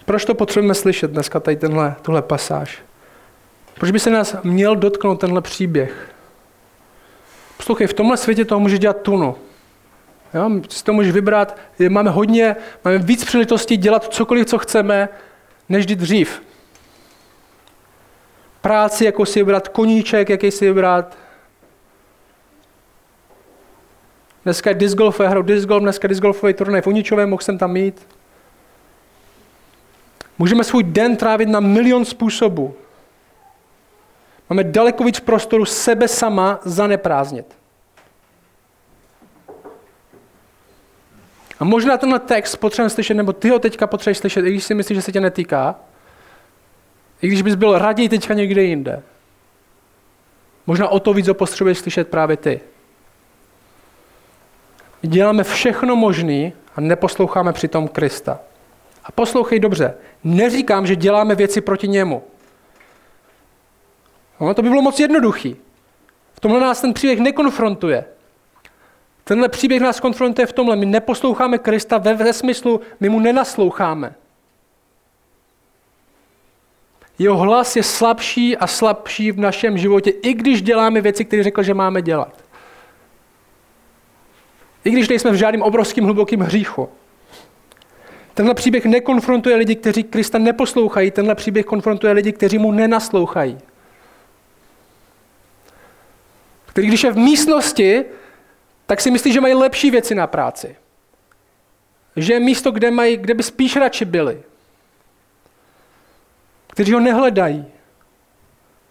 Proč 0.05 0.25
to 0.25 0.35
potřebujeme 0.35 0.75
slyšet 0.75 1.11
dneska, 1.11 1.41
tady 1.41 1.57
tenhle, 1.57 1.95
tuhle 2.03 2.23
pasáž? 2.23 2.79
Proč 3.75 3.91
by 3.91 3.99
se 3.99 4.11
nás 4.11 4.37
měl 4.45 4.77
dotknout 4.77 5.21
tenhle 5.21 5.41
příběh? 5.41 6.15
Poslouchej, 7.57 7.87
v 7.87 7.95
tomhle 7.95 8.17
světě 8.17 8.45
toho 8.45 8.61
můžeš 8.61 8.79
dělat 8.79 9.03
tunu. 9.03 9.37
Jo? 10.35 10.51
Si 10.71 10.85
to 10.85 10.93
můžeš 10.93 11.13
vybrat. 11.13 11.59
Máme 11.89 12.11
hodně, 12.11 12.57
máme 12.85 12.99
víc 12.99 13.25
příležitostí 13.25 13.77
dělat 13.77 14.15
cokoliv, 14.15 14.47
co 14.47 14.59
chceme, 14.59 15.09
než 15.69 15.87
dřív. 15.87 16.43
Práci, 18.61 19.05
jako 19.05 19.27
si 19.27 19.39
vybrat, 19.39 19.69
koníček, 19.69 20.29
jaký 20.29 20.51
si 20.51 20.67
vybrat. 20.67 21.17
Dneska 24.47 24.71
je 24.71 24.75
disc 24.75 24.95
golf, 24.95 25.21
já 25.21 25.29
hraju 25.29 25.43
disc 25.43 25.67
golf, 25.67 25.83
dneska 25.83 26.09
disc 26.09 26.21
golfový 26.21 26.55
turnaj 26.55 26.81
v 26.81 26.87
Uničovém, 26.87 27.31
mohl 27.31 27.43
jsem 27.43 27.59
tam 27.59 27.73
mít. 27.73 28.09
Můžeme 30.39 30.65
svůj 30.65 30.83
den 30.83 31.17
trávit 31.17 31.49
na 31.49 31.61
milion 31.61 32.05
způsobů. 32.05 32.75
Máme 34.51 34.65
daleko 34.65 35.05
víc 35.05 35.21
prostoru 35.21 35.65
sebe 35.65 36.09
sama 36.09 36.61
zaneprázdnit. 36.65 37.57
A 41.59 41.65
možná 41.65 41.97
tenhle 41.97 42.19
text 42.19 42.57
potřebujeme 42.57 42.91
slyšet, 42.91 43.15
nebo 43.15 43.33
ty 43.33 43.49
ho 43.49 43.59
teďka 43.59 43.87
potřebuješ 43.87 44.19
slyšet, 44.19 44.45
i 44.45 44.51
když 44.51 44.65
si 44.65 44.75
myslíš, 44.75 44.99
že 44.99 45.03
se 45.03 45.13
tě 45.13 45.21
netýká, 45.21 45.75
i 47.23 47.29
když 47.29 47.43
bys 47.43 47.55
byl 47.55 47.79
raději 47.79 48.09
teďka 48.09 48.35
někde 48.35 48.63
jinde. 48.63 49.03
Možná 50.67 50.89
o 50.89 51.01
to 51.01 51.15
víc 51.15 51.29
ho 51.29 51.35
potřebuješ 51.35 51.79
slyšet 51.79 52.09
právě 52.09 52.37
ty. 52.37 52.61
Děláme 55.03 55.45
všechno 55.45 55.97
možné 55.97 56.53
a 56.77 56.81
neposloucháme 56.81 57.53
přitom 57.53 57.89
Krista. 57.89 58.41
A 59.05 59.13
poslouchej 59.13 59.61
dobře, 59.61 59.95
neříkám, 60.25 60.87
že 60.87 60.97
děláme 60.97 61.35
věci 61.35 61.61
proti 61.61 61.89
němu. 61.89 62.23
No, 64.41 64.55
to 64.55 64.63
by 64.63 64.69
bylo 64.69 64.83
moc 64.83 65.01
jednoduchý. 65.01 65.57
V 66.35 66.41
tomhle 66.41 66.61
nás 66.61 66.81
ten 66.81 66.95
příběh 66.95 67.19
nekonfrontuje. 67.19 68.05
Tenhle 69.25 69.49
příběh 69.49 69.83
nás 69.83 70.01
konfrontuje 70.01 70.47
v 70.47 70.53
tomhle. 70.53 70.77
My 70.77 70.87
neposloucháme 70.87 71.59
Krista 71.59 71.99
ve, 71.99 72.15
ve 72.15 72.33
smyslu, 72.33 72.81
my 73.01 73.09
mu 73.09 73.21
nenasloucháme. 73.21 74.15
Jeho 77.19 77.37
hlas 77.37 77.77
je 77.77 77.83
slabší 77.83 78.57
a 78.57 78.67
slabší 78.67 79.33
v 79.33 79.39
našem 79.39 79.79
životě, 79.79 80.11
i 80.11 80.35
když 80.35 80.63
děláme 80.63 81.01
věci, 81.01 81.25
které 81.25 81.43
řekl, 81.43 81.63
že 81.63 81.75
máme 81.75 82.03
dělat. 82.03 82.46
I 84.87 84.91
když 84.91 85.09
nejsme 85.09 85.31
v 85.31 85.35
žádným 85.35 85.63
obrovským 85.63 86.05
hlubokým 86.05 86.41
hříchu. 86.41 86.89
Tenhle 88.35 88.55
příběh 88.55 88.85
nekonfrontuje 88.85 89.57
lidi, 89.57 89.77
kteří 89.77 90.05
Krista 90.05 90.39
neposlouchají, 90.39 91.11
tenhle 91.11 91.35
příběh 91.35 91.67
konfrontuje 91.67 92.13
lidi, 92.13 92.33
kteří 92.33 92.59
mu 92.59 92.73
nenaslouchají. 92.73 93.59
který 96.77 96.89
když 96.89 97.05
je 97.05 97.13
v 97.13 97.19
místnosti, 97.19 98.05
tak 98.87 99.01
si 99.01 99.11
myslí, 99.11 99.33
že 99.33 99.41
mají 99.41 99.55
lepší 99.55 99.91
věci 99.91 100.15
na 100.15 100.27
práci. 100.27 100.77
Že 102.17 102.33
je 102.33 102.41
místo, 102.41 102.71
kde, 102.71 102.91
mají, 102.91 103.17
kde 103.17 103.35
by 103.35 103.43
spíš 103.43 103.77
radši 103.77 104.05
byli. 104.05 104.43
Kteří 106.67 106.93
ho 106.93 107.01
nehledají. 107.01 107.65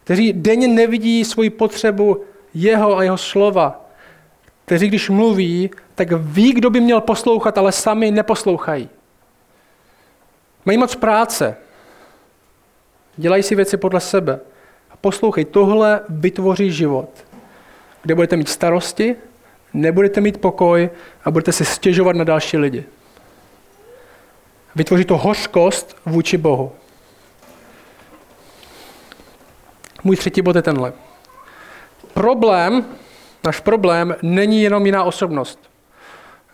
kteří 0.04 0.34
denně 0.34 0.68
nevidí 0.68 1.26
svoji 1.26 1.50
potřebu 1.50 2.26
jeho 2.54 2.98
a 2.98 3.04
jeho 3.04 3.18
slova, 3.18 3.85
kteří 4.66 4.88
když 4.88 5.10
mluví, 5.10 5.70
tak 5.96 6.12
ví, 6.12 6.54
kdo 6.54 6.70
by 6.70 6.80
měl 6.80 7.02
poslouchat, 7.02 7.58
ale 7.58 7.72
sami 7.72 8.12
neposlouchají. 8.12 8.90
Mají 10.66 10.78
moc 10.78 10.96
práce. 10.96 11.58
Dělají 13.18 13.44
si 13.44 13.56
věci 13.56 13.78
podle 13.78 14.00
sebe. 14.00 14.40
A 14.92 14.98
poslouchej, 14.98 15.46
tohle 15.46 16.02
vytvoří 16.10 16.72
život, 16.72 17.10
kde 18.02 18.16
budete 18.16 18.38
mít 18.38 18.50
starosti, 18.50 19.16
nebudete 19.74 20.22
mít 20.22 20.42
pokoj 20.42 20.90
a 21.26 21.32
budete 21.32 21.52
si 21.52 21.66
stěžovat 21.66 22.16
na 22.16 22.24
další 22.24 22.58
lidi. 22.58 22.86
Vytvoří 24.76 25.06
to 25.06 25.18
hořkost 25.18 25.98
vůči 26.06 26.38
Bohu. 26.38 26.72
Můj 30.04 30.16
třetí 30.16 30.42
bod 30.42 30.56
je 30.56 30.62
tenhle. 30.62 30.94
Problém, 32.14 32.86
náš 33.46 33.60
problém, 33.60 34.16
není 34.22 34.62
jenom 34.62 34.86
jiná 34.86 35.04
osobnost. 35.04 35.60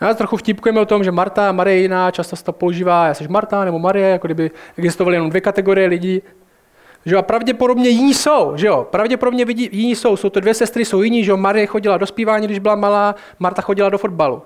Já 0.01 0.13
trochu 0.13 0.37
vtipkujeme 0.37 0.79
o 0.79 0.85
tom, 0.85 1.03
že 1.03 1.11
Marta 1.11 1.49
a 1.49 1.51
Marie 1.51 1.77
jiná, 1.77 2.11
často 2.11 2.35
se 2.35 2.43
to 2.43 2.53
používá, 2.53 3.07
já 3.07 3.13
jsi 3.13 3.27
Marta 3.27 3.65
nebo 3.65 3.79
Marie, 3.79 4.09
jako 4.09 4.27
kdyby 4.27 4.51
existovaly 4.77 5.15
jenom 5.15 5.29
dvě 5.29 5.41
kategorie 5.41 5.87
lidí. 5.87 6.21
Že 7.05 7.15
jo? 7.15 7.19
A 7.19 7.21
pravděpodobně 7.21 7.89
jiní 7.89 8.13
jsou, 8.13 8.53
že 8.55 8.67
jo? 8.67 8.87
Pravděpodobně 8.91 9.45
vidí, 9.45 9.69
jiní 9.71 9.95
jsou, 9.95 10.17
jsou 10.17 10.29
to 10.29 10.39
dvě 10.39 10.53
sestry, 10.53 10.85
jsou 10.85 11.01
jiní, 11.01 11.23
že 11.23 11.31
jo? 11.31 11.37
Marie 11.37 11.67
chodila 11.67 11.97
do 11.97 12.05
zpívání, 12.05 12.47
když 12.47 12.59
byla 12.59 12.75
malá, 12.75 13.15
Marta 13.39 13.61
chodila 13.61 13.89
do 13.89 13.97
fotbalu. 13.97 14.41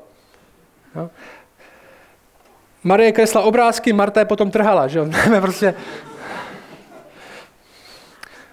Jo? 0.96 1.10
Marie 2.84 3.12
kresla 3.12 3.42
obrázky, 3.42 3.94
Marta 3.94 4.20
je 4.20 4.26
potom 4.26 4.52
trhala, 4.52 4.88
že 4.88 5.00
jo? 5.00 5.08
prostě... 5.42 5.74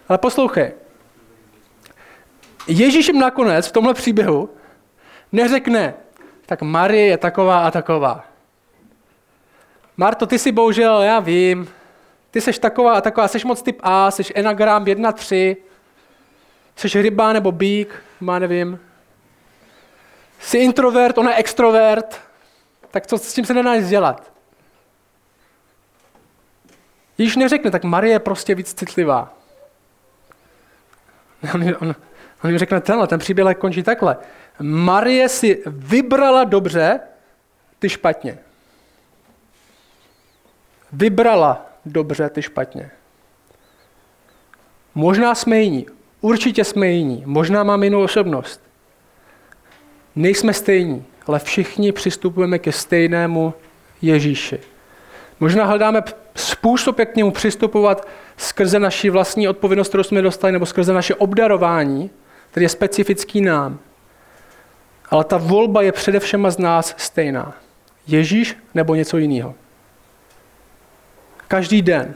Ale 0.08 0.18
poslouchej. 0.18 0.81
Ježíš 2.66 3.06
jim 3.06 3.18
nakonec 3.18 3.66
v 3.66 3.72
tomhle 3.72 3.94
příběhu 3.94 4.50
neřekne, 5.32 5.94
tak 6.46 6.62
Marie 6.62 7.06
je 7.06 7.18
taková 7.18 7.66
a 7.66 7.70
taková. 7.70 8.24
Marto, 9.96 10.26
ty 10.26 10.38
si 10.38 10.52
bohužel, 10.52 11.02
já 11.02 11.20
vím, 11.20 11.68
ty 12.30 12.40
seš 12.40 12.58
taková 12.58 12.94
a 12.94 13.00
taková, 13.00 13.28
seš 13.28 13.44
moc 13.44 13.62
typ 13.62 13.80
A, 13.82 14.10
seš 14.10 14.32
enagram 14.34 14.88
1, 14.88 15.12
3, 15.12 15.56
seš 16.76 16.94
ryba 16.94 17.32
nebo 17.32 17.52
bík, 17.52 18.02
má 18.20 18.38
nevím. 18.38 18.80
Jsi 20.40 20.58
introvert, 20.58 21.18
ona 21.18 21.30
je 21.30 21.36
extrovert, 21.36 22.20
tak 22.90 23.06
co 23.06 23.18
s 23.18 23.34
tím 23.34 23.44
se 23.44 23.54
nedá 23.54 23.76
nic 23.76 23.88
dělat? 23.88 24.32
Již 27.18 27.36
neřekne, 27.36 27.70
tak 27.70 27.84
Marie 27.84 28.14
je 28.14 28.18
prostě 28.18 28.54
víc 28.54 28.74
citlivá. 28.74 29.34
On, 31.54 31.74
on, 31.80 31.94
on 32.44 32.50
jim 32.50 32.58
řekne 32.58 32.80
tenhle, 32.80 33.06
ten 33.06 33.18
příběh 33.18 33.56
končí 33.56 33.82
takhle. 33.82 34.16
Marie 34.60 35.28
si 35.28 35.62
vybrala 35.66 36.44
dobře, 36.44 37.00
ty 37.78 37.88
špatně. 37.88 38.38
Vybrala 40.92 41.66
dobře, 41.86 42.28
ty 42.28 42.42
špatně. 42.42 42.90
Možná 44.94 45.34
jsme 45.34 45.60
jiní, 45.60 45.86
určitě 46.20 46.64
jsme 46.64 46.86
jiní, 46.86 47.22
možná 47.26 47.64
mám 47.64 47.82
jinou 47.82 48.02
osobnost. 48.02 48.60
Nejsme 50.16 50.52
stejní, 50.52 51.04
ale 51.26 51.38
všichni 51.38 51.92
přistupujeme 51.92 52.58
ke 52.58 52.72
stejnému 52.72 53.54
Ježíši. 54.02 54.58
Možná 55.40 55.64
hledáme 55.64 56.02
způsob, 56.34 56.98
jak 56.98 57.12
k 57.12 57.16
němu 57.16 57.30
přistupovat 57.30 58.08
skrze 58.36 58.78
naši 58.78 59.10
vlastní 59.10 59.48
odpovědnost, 59.48 59.88
kterou 59.88 60.02
jsme 60.02 60.22
dostali, 60.22 60.52
nebo 60.52 60.66
skrze 60.66 60.92
naše 60.92 61.14
obdarování, 61.14 62.10
který 62.52 62.64
je 62.64 62.68
specifický 62.68 63.40
nám. 63.40 63.78
Ale 65.10 65.24
ta 65.24 65.36
volba 65.36 65.82
je 65.82 65.92
především 65.92 66.50
z 66.50 66.58
nás 66.58 66.94
stejná. 66.96 67.54
Ježíš 68.06 68.56
nebo 68.74 68.94
něco 68.94 69.18
jiného. 69.18 69.54
Každý 71.48 71.82
den. 71.82 72.14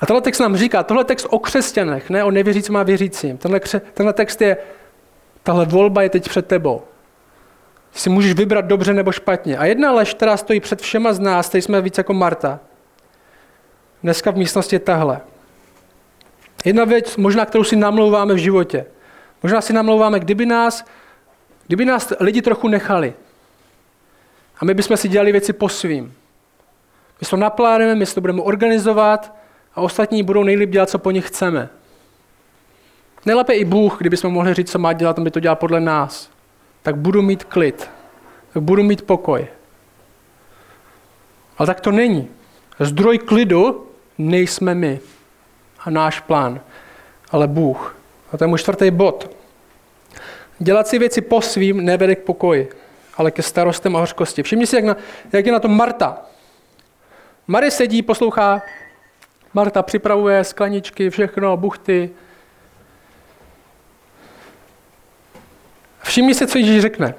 A 0.00 0.06
tenhle 0.06 0.20
text 0.20 0.38
nám 0.38 0.56
říká, 0.56 0.82
tohle 0.82 1.04
text 1.04 1.26
o 1.30 1.38
křesťanech, 1.38 2.10
ne 2.10 2.24
o 2.24 2.30
nevěřícím 2.30 2.76
a 2.76 2.82
věřícím. 2.82 3.38
Tenhle, 3.38 3.60
tenhle 3.94 4.12
text 4.12 4.40
je, 4.40 4.56
tahle 5.42 5.64
volba 5.66 6.02
je 6.02 6.10
teď 6.10 6.28
před 6.28 6.46
tebou. 6.46 6.82
Si 7.92 8.10
můžeš 8.10 8.32
vybrat 8.32 8.64
dobře 8.64 8.94
nebo 8.94 9.12
špatně. 9.12 9.58
A 9.58 9.64
jedna 9.64 9.92
lež, 9.92 10.14
která 10.14 10.36
stojí 10.36 10.60
před 10.60 10.80
všema 10.80 11.12
z 11.12 11.20
nás, 11.20 11.48
tady 11.48 11.62
jsme 11.62 11.80
víc 11.80 11.98
jako 11.98 12.12
Marta, 12.12 12.60
dneska 14.02 14.30
v 14.30 14.36
místnosti 14.36 14.76
je 14.76 14.80
tahle. 14.80 15.20
Jedna 16.64 16.84
věc, 16.84 17.16
možná 17.16 17.44
kterou 17.44 17.64
si 17.64 17.76
namlouváme 17.76 18.34
v 18.34 18.36
životě. 18.36 18.86
Možná 19.42 19.60
si 19.60 19.72
namlouváme, 19.72 20.20
kdyby 20.20 20.46
nás, 20.46 20.84
kdyby 21.66 21.84
nás 21.84 22.12
lidi 22.20 22.42
trochu 22.42 22.68
nechali. 22.68 23.14
A 24.58 24.64
my 24.64 24.74
bychom 24.74 24.96
si 24.96 25.08
dělali 25.08 25.32
věci 25.32 25.52
po 25.52 25.68
svým. 25.68 26.14
My 27.20 27.26
to 27.30 27.36
naplánujeme, 27.36 27.94
my 27.94 28.06
to 28.06 28.20
budeme 28.20 28.42
organizovat 28.42 29.34
a 29.74 29.80
ostatní 29.80 30.22
budou 30.22 30.42
nejlíp 30.42 30.70
dělat, 30.70 30.90
co 30.90 30.98
po 30.98 31.10
nich 31.10 31.28
chceme. 31.28 31.68
Nejlépe 33.26 33.54
i 33.54 33.64
Bůh, 33.64 33.98
kdybychom 33.98 34.32
mohli 34.32 34.54
říct, 34.54 34.70
co 34.70 34.78
má 34.78 34.92
dělat, 34.92 35.18
aby 35.18 35.30
to 35.30 35.40
dělal 35.40 35.56
podle 35.56 35.80
nás. 35.80 36.30
Tak 36.82 36.96
budu 36.96 37.22
mít 37.22 37.44
klid. 37.44 37.90
Tak 38.52 38.62
budu 38.62 38.82
mít 38.82 39.02
pokoj. 39.02 39.46
Ale 41.58 41.66
tak 41.66 41.80
to 41.80 41.90
není. 41.90 42.28
Zdroj 42.80 43.18
klidu 43.18 43.86
nejsme 44.18 44.74
my 44.74 45.00
a 45.84 45.90
náš 45.90 46.20
plán, 46.20 46.60
ale 47.30 47.48
Bůh. 47.48 47.96
A 48.32 48.36
to 48.36 48.44
je 48.44 48.48
můj 48.48 48.58
čtvrtý 48.58 48.90
bod. 48.90 49.36
Dělat 50.58 50.88
si 50.88 50.98
věci 50.98 51.20
po 51.20 51.40
svým 51.40 51.84
nevede 51.84 52.14
k 52.14 52.24
pokoji, 52.24 52.70
ale 53.16 53.30
ke 53.30 53.42
starostem 53.42 53.96
a 53.96 53.98
hořkosti. 53.98 54.42
Všimni 54.42 54.66
si, 54.66 54.76
jak, 54.76 54.84
na, 54.84 54.96
jak 55.32 55.46
je 55.46 55.52
na 55.52 55.60
tom 55.60 55.76
Marta. 55.76 56.22
Marie 57.46 57.70
sedí, 57.70 58.02
poslouchá, 58.02 58.62
Marta 59.54 59.82
připravuje 59.82 60.44
skleničky, 60.44 61.10
všechno, 61.10 61.56
buchty. 61.56 62.10
Všimni 66.02 66.34
se, 66.34 66.46
co 66.46 66.58
Ježíš 66.58 66.82
řekne. 66.82 67.14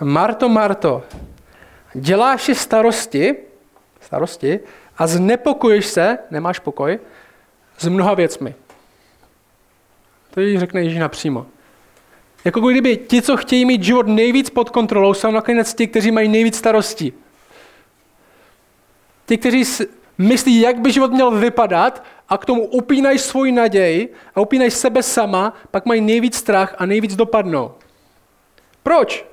Marto, 0.00 0.48
Marto, 0.48 1.02
děláš 1.94 2.42
si 2.42 2.54
starosti, 2.54 3.36
starosti 4.00 4.60
a 4.98 5.06
znepokoješ 5.06 5.86
se, 5.86 6.18
nemáš 6.30 6.58
pokoj, 6.58 6.98
s 7.80 7.88
mnoha 7.88 8.14
věcmi. 8.14 8.54
To 10.30 10.40
Ježíš 10.40 10.60
řekne 10.60 10.82
Ježíš 10.82 10.98
napřímo. 10.98 11.46
Jako 12.44 12.60
kdyby 12.60 12.96
ti, 12.96 13.22
co 13.22 13.36
chtějí 13.36 13.64
mít 13.64 13.82
život 13.82 14.06
nejvíc 14.06 14.50
pod 14.50 14.70
kontrolou, 14.70 15.14
jsou 15.14 15.30
nakonec 15.30 15.74
ti, 15.74 15.86
kteří 15.86 16.10
mají 16.10 16.28
nejvíc 16.28 16.56
starostí. 16.56 17.12
Ti, 19.26 19.38
kteří 19.38 19.64
myslí, 20.18 20.60
jak 20.60 20.80
by 20.80 20.92
život 20.92 21.12
měl 21.12 21.30
vypadat 21.30 22.04
a 22.28 22.38
k 22.38 22.44
tomu 22.44 22.66
upínají 22.66 23.18
svůj 23.18 23.52
naději 23.52 24.14
a 24.34 24.40
upínají 24.40 24.70
sebe 24.70 25.02
sama, 25.02 25.54
pak 25.70 25.86
mají 25.86 26.00
nejvíc 26.00 26.36
strach 26.36 26.74
a 26.78 26.86
nejvíc 26.86 27.16
dopadnou. 27.16 27.72
Proč? 28.82 29.26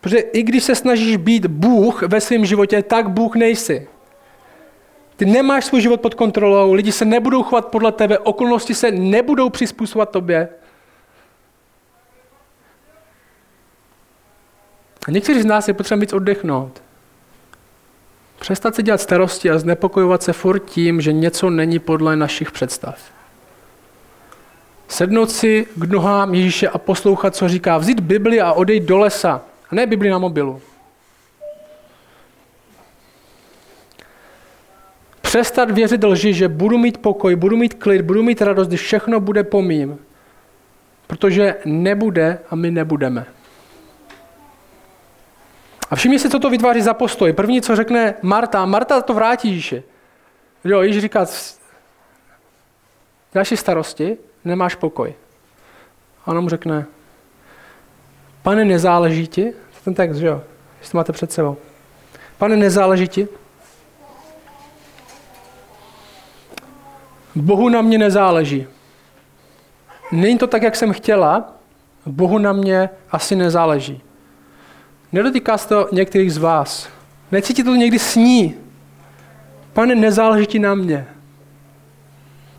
Protože 0.00 0.18
i 0.18 0.42
když 0.42 0.64
se 0.64 0.74
snažíš 0.74 1.16
být 1.16 1.46
Bůh 1.46 2.02
ve 2.02 2.20
svém 2.20 2.46
životě, 2.46 2.82
tak 2.82 3.10
Bůh 3.10 3.36
nejsi. 3.36 3.88
Ty 5.16 5.24
nemáš 5.24 5.64
svůj 5.64 5.80
život 5.80 6.00
pod 6.00 6.14
kontrolou, 6.14 6.72
lidi 6.72 6.92
se 6.92 7.04
nebudou 7.04 7.42
chovat 7.42 7.66
podle 7.66 7.92
tebe, 7.92 8.18
okolnosti 8.18 8.74
se 8.74 8.90
nebudou 8.90 9.50
přizpůsobovat 9.50 10.10
tobě. 10.10 10.48
A 15.08 15.10
někteří 15.10 15.42
z 15.42 15.46
nás 15.46 15.68
je 15.68 15.74
potřeba 15.74 16.00
víc 16.00 16.12
oddechnout. 16.12 16.82
Přestat 18.40 18.74
si 18.74 18.82
dělat 18.82 19.00
starosti 19.00 19.50
a 19.50 19.58
znepokojovat 19.58 20.22
se 20.22 20.32
furt 20.32 20.58
tím, 20.58 21.00
že 21.00 21.12
něco 21.12 21.50
není 21.50 21.78
podle 21.78 22.16
našich 22.16 22.52
představ. 22.52 22.98
Sednout 24.88 25.30
si 25.30 25.66
k 25.74 25.84
nohám 25.84 26.34
Ježíše 26.34 26.68
a 26.68 26.78
poslouchat, 26.78 27.36
co 27.36 27.48
říká. 27.48 27.78
Vzít 27.78 28.00
Bibli 28.00 28.40
a 28.40 28.52
odejít 28.52 28.84
do 28.84 28.98
lesa. 28.98 29.42
A 29.70 29.74
ne 29.74 29.86
Bibli 29.86 30.10
na 30.10 30.18
mobilu. 30.18 30.62
Přestat 35.34 35.70
věřit 35.70 36.04
lži, 36.04 36.34
že 36.34 36.48
budu 36.48 36.78
mít 36.78 36.98
pokoj, 36.98 37.36
budu 37.36 37.56
mít 37.56 37.74
klid, 37.74 38.02
budu 38.02 38.22
mít 38.22 38.42
radost, 38.42 38.68
když 38.68 38.80
všechno 38.80 39.20
bude 39.20 39.44
po 39.44 39.62
mým. 39.62 39.98
Protože 41.06 41.56
nebude 41.64 42.38
a 42.50 42.56
my 42.56 42.70
nebudeme. 42.70 43.26
A 45.90 45.96
všimni 45.96 46.18
si, 46.18 46.30
co 46.30 46.38
to 46.38 46.50
vytváří 46.50 46.82
za 46.82 46.94
postoj. 46.94 47.32
První, 47.32 47.62
co 47.62 47.76
řekne 47.76 48.14
Marta, 48.22 48.66
Marta 48.66 49.00
to 49.00 49.14
vrátí 49.14 49.48
Ježíši. 49.48 49.82
Jo, 50.64 50.82
Ježíš 50.82 51.02
říká, 51.02 51.26
děláš 53.32 53.48
si 53.48 53.56
starosti, 53.56 54.16
nemáš 54.44 54.74
pokoj. 54.74 55.14
A 56.26 56.30
on 56.30 56.40
mu 56.40 56.48
řekne, 56.48 56.86
pane, 58.42 58.64
nezáleží 58.64 59.26
ti, 59.26 59.52
ten 59.84 59.94
text, 59.94 60.16
že 60.16 60.26
jo, 60.26 60.42
jestli 60.78 60.92
to 60.92 60.96
máte 60.98 61.12
před 61.12 61.32
sebou. 61.32 61.56
Pane, 62.38 62.56
nezáleží 62.56 63.08
ti? 63.08 63.28
Bohu 67.34 67.68
na 67.68 67.82
mě 67.82 67.98
nezáleží. 67.98 68.66
Není 70.12 70.38
to 70.38 70.46
tak, 70.46 70.62
jak 70.62 70.76
jsem 70.76 70.92
chtěla, 70.92 71.52
Bohu 72.06 72.38
na 72.38 72.52
mě 72.52 72.90
asi 73.10 73.36
nezáleží. 73.36 74.02
Nedotýká 75.12 75.58
se 75.58 75.68
to 75.68 75.88
některých 75.92 76.34
z 76.34 76.38
vás. 76.38 76.88
Necítíte 77.32 77.70
to 77.70 77.76
někdy 77.76 77.98
sní. 77.98 78.54
Pane, 79.72 79.94
nezáleží 79.94 80.46
ti 80.46 80.58
na 80.58 80.74
mě. 80.74 81.06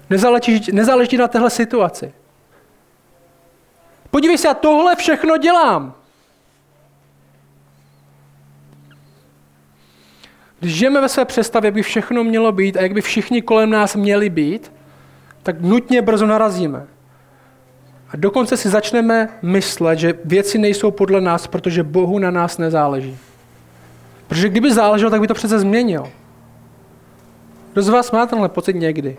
Nezáleží, 0.10 0.62
nezáleží 0.72 1.18
na 1.18 1.28
téhle 1.28 1.50
situaci. 1.50 2.14
Podívej 4.12 4.38
se, 4.38 4.48
já 4.48 4.54
tohle 4.54 4.96
všechno 4.96 5.38
dělám. 5.38 5.94
Když 10.66 10.78
žijeme 10.78 11.02
ve 11.02 11.10
své 11.10 11.26
představě, 11.26 11.68
jak 11.68 11.74
by 11.74 11.82
všechno 11.82 12.24
mělo 12.24 12.52
být 12.52 12.78
a 12.78 12.82
jak 12.82 12.94
by 12.94 13.02
všichni 13.02 13.42
kolem 13.42 13.70
nás 13.70 13.96
měli 13.96 14.30
být, 14.30 14.72
tak 15.44 15.62
nutně 15.62 16.02
brzo 16.02 16.26
narazíme. 16.26 16.86
A 18.10 18.18
dokonce 18.18 18.58
si 18.58 18.70
začneme 18.70 19.30
myslet, 19.42 20.00
že 20.00 20.14
věci 20.26 20.58
nejsou 20.58 20.92
podle 20.92 21.22
nás, 21.22 21.48
protože 21.48 21.84
Bohu 21.84 22.20
na 22.20 22.32
nás 22.32 22.58
nezáleží. 22.58 23.18
Protože 24.28 24.50
kdyby 24.50 24.74
záleželo, 24.74 25.12
tak 25.12 25.22
by 25.22 25.28
to 25.28 25.34
přece 25.34 25.60
změnil. 25.60 26.08
Kdo 27.74 27.82
z 27.82 27.90
vás 27.90 28.12
má 28.12 28.26
tenhle 28.26 28.50
pocit 28.50 28.76
někdy? 28.76 29.18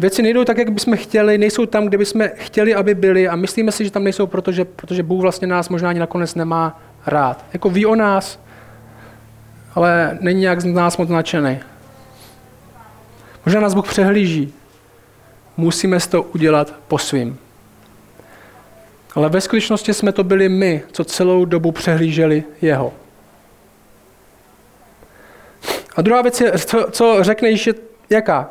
Věci 0.00 0.22
nejdou 0.22 0.44
tak, 0.44 0.58
jak 0.58 0.72
bychom 0.72 0.96
chtěli, 0.96 1.38
nejsou 1.38 1.66
tam, 1.66 1.86
kde 1.86 1.98
bychom 1.98 2.28
chtěli, 2.34 2.74
aby 2.74 2.94
byly 2.94 3.28
a 3.28 3.36
myslíme 3.36 3.72
si, 3.72 3.84
že 3.84 3.90
tam 3.90 4.04
nejsou, 4.04 4.26
protože, 4.26 4.64
protože 4.64 5.02
Bůh 5.02 5.22
vlastně 5.22 5.46
nás 5.46 5.68
možná 5.68 5.88
ani 5.88 6.00
nakonec 6.00 6.34
nemá 6.34 6.80
rád. 7.06 7.44
Jako 7.52 7.70
ví 7.70 7.86
o 7.86 7.94
nás, 7.94 8.38
ale 9.74 10.18
není 10.20 10.40
nějak 10.40 10.60
z 10.60 10.64
nás 10.64 10.96
moc 10.96 11.08
značený. 11.08 11.60
Možná 13.46 13.60
nás 13.60 13.74
Bůh 13.74 13.88
přehlíží. 13.88 14.54
Musíme 15.56 16.00
to 16.00 16.22
udělat 16.22 16.74
po 16.88 16.98
svým. 16.98 17.38
Ale 19.14 19.28
ve 19.28 19.40
skutečnosti 19.40 19.94
jsme 19.94 20.12
to 20.12 20.24
byli 20.24 20.48
my, 20.48 20.82
co 20.92 21.04
celou 21.04 21.44
dobu 21.44 21.72
přehlíželi 21.72 22.44
jeho. 22.62 22.94
A 25.96 26.02
druhá 26.02 26.22
věc 26.22 26.40
je, 26.40 26.58
co, 26.58 26.86
co 26.90 27.18
řekneš, 27.20 27.66
je 27.66 27.74
jaká? 28.10 28.50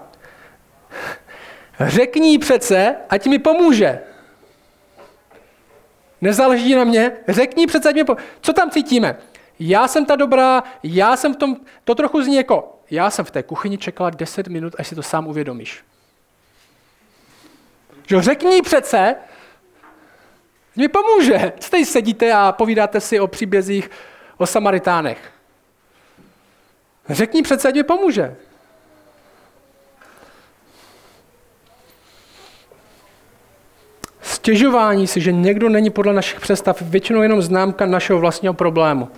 Řekni 1.79 2.37
přece, 2.37 2.95
ať 3.09 3.27
mi 3.27 3.39
pomůže. 3.39 3.99
Nezáleží 6.21 6.75
na 6.75 6.83
mě, 6.83 7.11
řekni 7.27 7.67
přece, 7.67 7.89
ať 7.89 7.95
mi 7.95 8.03
pomůže. 8.03 8.25
Co 8.41 8.53
tam 8.53 8.69
cítíme? 8.69 9.17
Já 9.59 9.87
jsem 9.87 10.05
ta 10.05 10.15
dobrá, 10.15 10.63
já 10.83 11.15
jsem 11.15 11.33
v 11.33 11.37
tom, 11.37 11.57
to 11.83 11.95
trochu 11.95 12.23
zní 12.23 12.35
jako, 12.35 12.79
já 12.91 13.09
jsem 13.09 13.25
v 13.25 13.31
té 13.31 13.43
kuchyni 13.43 13.77
čekala 13.77 14.09
10 14.09 14.47
minut, 14.47 14.75
až 14.77 14.87
si 14.87 14.95
to 14.95 15.03
sám 15.03 15.27
uvědomíš. 15.27 15.83
Že 18.07 18.21
řekni 18.21 18.61
přece, 18.61 19.15
mi 20.75 20.87
pomůže. 20.87 21.53
Tady 21.71 21.85
sedíte 21.85 22.33
a 22.33 22.51
povídáte 22.51 22.99
si 23.01 23.19
o 23.19 23.27
příbězích 23.27 23.89
o 24.37 24.45
Samaritánech? 24.45 25.31
Řekni 27.09 27.41
přece, 27.41 27.67
ať 27.67 27.75
mi 27.75 27.83
pomůže. 27.83 28.35
Stěžování 34.21 35.07
si, 35.07 35.21
že 35.21 35.31
někdo 35.31 35.69
není 35.69 35.89
podle 35.89 36.13
našich 36.13 36.39
představ, 36.39 36.81
většinou 36.81 37.21
jenom 37.21 37.41
známka 37.41 37.85
našeho 37.85 38.19
vlastního 38.19 38.53
problému, 38.53 39.09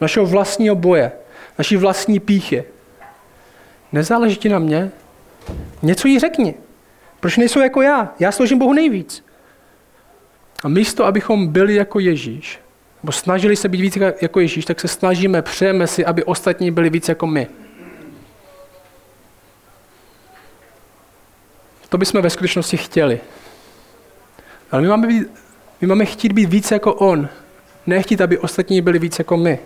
našeho 0.00 0.26
vlastního 0.26 0.74
boje, 0.74 1.12
naší 1.58 1.76
vlastní 1.76 2.20
píchy. 2.20 2.64
Nezáleží 3.92 4.36
ti 4.36 4.48
na 4.48 4.58
mě? 4.58 4.90
Něco 5.82 6.08
jí 6.08 6.18
řekni. 6.18 6.54
Proč 7.20 7.36
nejsou 7.36 7.60
jako 7.60 7.82
já? 7.82 8.14
Já 8.18 8.32
složím 8.32 8.58
Bohu 8.58 8.72
nejvíc. 8.72 9.24
A 10.64 10.68
místo, 10.68 11.04
abychom 11.04 11.48
byli 11.48 11.74
jako 11.74 11.98
Ježíš, 11.98 12.60
nebo 13.02 13.12
snažili 13.12 13.56
se 13.56 13.68
být 13.68 13.80
víc 13.80 13.98
jako 14.20 14.40
Ježíš, 14.40 14.64
tak 14.64 14.80
se 14.80 14.88
snažíme, 14.88 15.42
přejeme 15.42 15.86
si, 15.86 16.04
aby 16.04 16.24
ostatní 16.24 16.70
byli 16.70 16.90
víc 16.90 17.08
jako 17.08 17.26
my. 17.26 17.46
To 21.88 21.98
bychom 21.98 22.22
ve 22.22 22.30
skutečnosti 22.30 22.76
chtěli. 22.76 23.20
Ale 24.70 24.82
my 24.82 24.88
máme, 24.88 25.06
být, 25.06 25.28
my 25.80 25.86
máme 25.86 26.04
chtít 26.04 26.32
být 26.32 26.46
víc 26.46 26.70
jako 26.70 26.94
On. 26.94 27.28
Nechtít, 27.86 28.20
aby 28.20 28.38
ostatní 28.38 28.80
byli 28.80 28.98
víc 28.98 29.18
jako 29.18 29.36
my. 29.36 29.58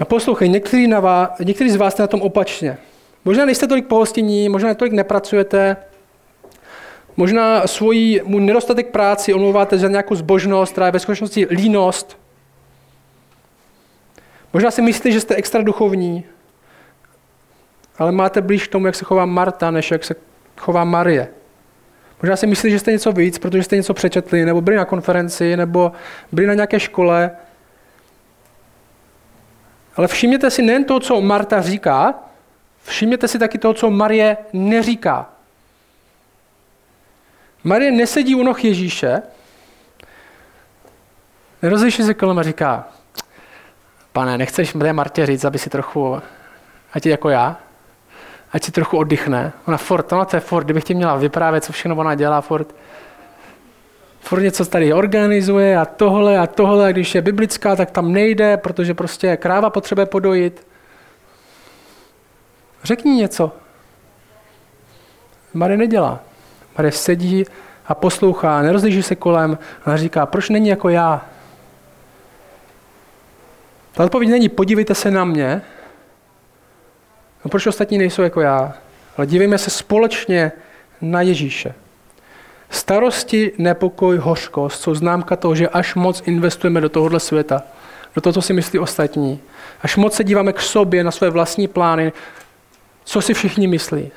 A 0.00 0.04
poslouchej, 0.04 0.48
někteří, 0.48 0.86
na 0.86 1.00
vás, 1.00 1.30
někteří 1.44 1.70
z 1.70 1.76
vás 1.76 1.92
jste 1.92 2.02
na 2.02 2.06
tom 2.06 2.22
opačně. 2.22 2.78
Možná 3.24 3.44
nejste 3.44 3.66
tolik 3.66 3.86
pohostinní, 3.86 4.48
možná 4.48 4.74
tolik 4.74 4.92
nepracujete, 4.92 5.76
možná 7.16 7.66
svoji 7.66 8.22
mu 8.24 8.38
nedostatek 8.38 8.90
práci 8.90 9.34
omlouváte 9.34 9.78
za 9.78 9.88
nějakou 9.88 10.14
zbožnost, 10.14 10.72
která 10.72 10.86
je 10.86 10.92
ve 10.92 10.98
skutečnosti 10.98 11.46
línost. 11.50 12.18
Možná 14.52 14.70
si 14.70 14.82
myslíte, 14.82 15.10
že 15.10 15.20
jste 15.20 15.34
extra 15.34 15.62
duchovní, 15.62 16.24
ale 17.98 18.12
máte 18.12 18.40
blíž 18.40 18.66
k 18.66 18.72
tomu, 18.72 18.86
jak 18.86 18.94
se 18.94 19.04
chová 19.04 19.26
Marta, 19.26 19.70
než 19.70 19.90
jak 19.90 20.04
se 20.04 20.14
chová 20.56 20.84
Marie. 20.84 21.28
Možná 22.22 22.36
si 22.36 22.46
myslíte, 22.46 22.70
že 22.70 22.78
jste 22.78 22.92
něco 22.92 23.12
víc, 23.12 23.38
protože 23.38 23.62
jste 23.62 23.76
něco 23.76 23.94
přečetli, 23.94 24.44
nebo 24.44 24.60
byli 24.60 24.76
na 24.76 24.84
konferenci, 24.84 25.56
nebo 25.56 25.92
byli 26.32 26.46
na 26.46 26.54
nějaké 26.54 26.80
škole. 26.80 27.30
Ale 29.98 30.08
všimněte 30.08 30.50
si 30.50 30.62
nejen 30.62 30.84
to, 30.84 31.00
co 31.00 31.20
Marta 31.20 31.60
říká, 31.62 32.14
Všimněte 32.88 33.28
si 33.28 33.38
taky 33.38 33.58
toho, 33.58 33.74
co 33.74 33.90
Marie 33.90 34.36
neříká. 34.52 35.26
Marie 37.64 37.90
nesedí 37.90 38.34
u 38.34 38.42
noh 38.42 38.64
Ježíše, 38.64 39.22
nerozliší 41.62 42.02
se 42.02 42.14
kolem 42.14 42.38
a 42.38 42.42
říká, 42.42 42.88
pane, 44.12 44.38
nechceš 44.38 44.74
mě 44.74 44.92
Martě 44.92 45.26
říct, 45.26 45.44
aby 45.44 45.58
si 45.58 45.70
trochu, 45.70 46.22
ať 46.92 47.06
je 47.06 47.10
jako 47.10 47.28
já, 47.28 47.56
ať 48.52 48.64
si 48.64 48.72
trochu 48.72 48.98
oddychne. 48.98 49.52
Ona 49.66 49.76
furt, 49.76 50.12
ona 50.12 50.24
to 50.24 50.36
je 50.36 50.40
furt, 50.40 50.64
kdybych 50.64 50.84
ti 50.84 50.94
měla 50.94 51.16
vyprávět, 51.16 51.64
co 51.64 51.72
všechno 51.72 51.96
ona 51.96 52.14
dělá, 52.14 52.40
furt, 52.40 52.74
furt 54.20 54.40
něco 54.40 54.64
tady 54.64 54.92
organizuje 54.92 55.78
a 55.78 55.84
tohle 55.84 56.38
a 56.38 56.46
tohle, 56.46 56.88
a 56.88 56.92
když 56.92 57.14
je 57.14 57.22
biblická, 57.22 57.76
tak 57.76 57.90
tam 57.90 58.12
nejde, 58.12 58.56
protože 58.56 58.94
prostě 58.94 59.36
kráva 59.36 59.70
potřebuje 59.70 60.06
podojit. 60.06 60.66
Řekni 62.84 63.12
něco. 63.12 63.52
Marie 65.54 65.76
nedělá. 65.76 66.20
Marie 66.78 66.92
sedí 66.92 67.44
a 67.86 67.94
poslouchá, 67.94 68.62
nerozlíží 68.62 69.02
se 69.02 69.16
kolem 69.16 69.58
a 69.84 69.96
říká, 69.96 70.26
proč 70.26 70.48
není 70.48 70.68
jako 70.68 70.88
já? 70.88 71.26
Ta 73.92 74.04
odpověď 74.04 74.30
není, 74.30 74.48
podívejte 74.48 74.94
se 74.94 75.10
na 75.10 75.24
mě, 75.24 75.62
no 77.44 77.50
proč 77.50 77.66
ostatní 77.66 77.98
nejsou 77.98 78.22
jako 78.22 78.40
já, 78.40 78.74
ale 79.16 79.26
dívejme 79.26 79.58
se 79.58 79.70
společně 79.70 80.52
na 81.00 81.20
Ježíše. 81.20 81.74
Starosti, 82.70 83.52
nepokoj, 83.58 84.16
hořkost 84.16 84.82
jsou 84.82 84.94
známka 84.94 85.36
toho, 85.36 85.54
že 85.54 85.68
až 85.68 85.94
moc 85.94 86.22
investujeme 86.26 86.80
do 86.80 86.88
tohohle 86.88 87.20
světa, 87.20 87.62
do 88.14 88.20
toho, 88.20 88.32
co 88.32 88.42
si 88.42 88.52
myslí 88.52 88.78
ostatní. 88.78 89.40
Až 89.82 89.96
moc 89.96 90.14
se 90.14 90.24
díváme 90.24 90.52
k 90.52 90.60
sobě, 90.60 91.04
na 91.04 91.10
své 91.10 91.30
vlastní 91.30 91.68
plány, 91.68 92.12
co 93.04 93.22
si 93.22 93.34
všichni 93.34 93.66
myslí. 93.66 94.10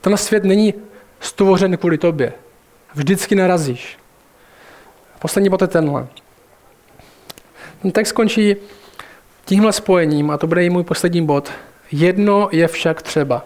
Ten 0.00 0.16
svět 0.16 0.44
není 0.44 0.74
stvořen 1.20 1.76
kvůli 1.76 1.98
tobě. 1.98 2.32
Vždycky 2.94 3.34
narazíš. 3.34 3.98
Poslední 5.18 5.48
bod 5.48 5.62
je 5.62 5.68
tenhle. 5.68 6.06
Ten 7.82 7.90
text 7.90 8.08
skončí 8.08 8.56
tímhle 9.44 9.72
spojením, 9.72 10.30
a 10.30 10.38
to 10.38 10.46
bude 10.46 10.64
i 10.64 10.70
můj 10.70 10.84
poslední 10.84 11.26
bod. 11.26 11.52
Jedno 11.92 12.48
je 12.52 12.68
však 12.68 13.02
třeba. 13.02 13.44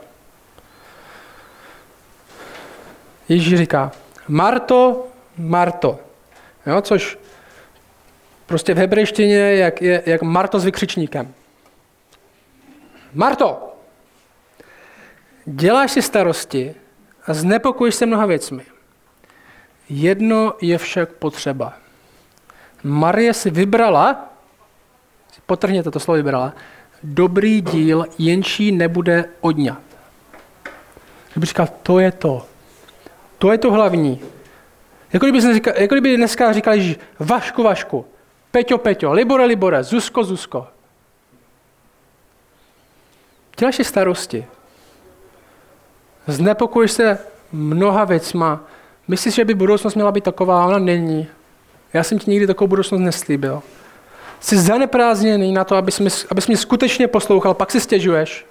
Ježíš 3.29 3.59
říká, 3.59 3.93
Marto, 4.29 5.07
Marto. 5.39 5.99
Jo, 6.67 6.81
což 6.81 7.19
prostě 8.47 8.75
v 8.75 8.79
hebrejštině 8.79 9.37
jak, 9.37 9.83
je, 9.83 10.03
jak 10.07 10.23
Marto 10.23 10.61
s 10.61 10.65
vykřičníkem. 10.65 11.35
Marto, 13.15 13.75
Děláš 15.47 15.91
si 15.91 16.03
starosti 16.03 16.75
a 17.27 17.35
znepokojíš 17.35 17.95
se 17.95 18.07
mnoha 18.07 18.27
věcmi. 18.27 18.63
Jedno 19.89 20.55
je 20.61 20.79
však 20.79 21.13
potřeba. 21.13 21.73
Marie 22.83 23.35
si 23.35 23.51
vybrala, 23.51 24.33
potrhněte 25.47 25.91
to 25.91 26.01
slovo 26.01 26.17
vybrala, 26.17 26.53
dobrý 27.03 27.61
díl, 27.61 28.07
jenčí 28.19 28.73
nebude 28.73 29.25
odňat. 29.41 29.83
Kdyby 31.33 31.47
říkal, 31.47 31.69
to 31.83 31.99
je 31.99 32.13
to. 32.13 32.47
To 33.45 33.53
je 33.53 33.59
to 33.59 33.73
hlavní. 33.73 34.21
Jako 35.13 35.27
kdyby, 35.27 35.55
říkal, 35.55 35.75
jako 35.77 35.95
kdyby 35.95 36.17
dneska 36.17 36.53
říkali, 36.53 36.83
že 36.83 36.97
Vašku, 37.19 37.63
Vašku, 37.63 38.07
Peťo, 38.51 38.79
Peťo, 38.79 39.13
Libore, 39.13 39.45
Libore, 39.45 39.83
Zuzko, 39.83 40.25
Zuzko. 40.25 40.67
Děláš 43.59 43.77
si 43.77 43.85
starosti. 43.85 44.47
Znepokojuješ 46.27 46.93
se 46.93 47.19
mnoha 47.53 48.05
věcma. 48.05 48.61
Myslíš, 49.09 49.35
že 49.35 49.45
by 49.45 49.55
budoucnost 49.55 49.95
měla 49.95 50.13
být 50.13 50.25
taková, 50.25 50.67
ona 50.67 50.79
není. 50.79 51.29
Já 51.93 52.03
jsem 52.03 52.19
ti 52.19 52.31
nikdy 52.31 52.47
takovou 52.47 52.69
budoucnost 52.69 53.01
neslíbil. 53.01 53.63
Jsi 54.41 54.57
zaneprázdněný 54.57 55.53
na 55.53 55.65
to, 55.65 55.77
abys 55.77 55.99
mě, 56.01 56.11
abys 56.31 56.47
mě 56.47 56.57
skutečně 56.57 57.09
poslouchal, 57.09 57.55
pak 57.55 57.71
si 57.71 57.81
stěžuješ. 57.81 58.47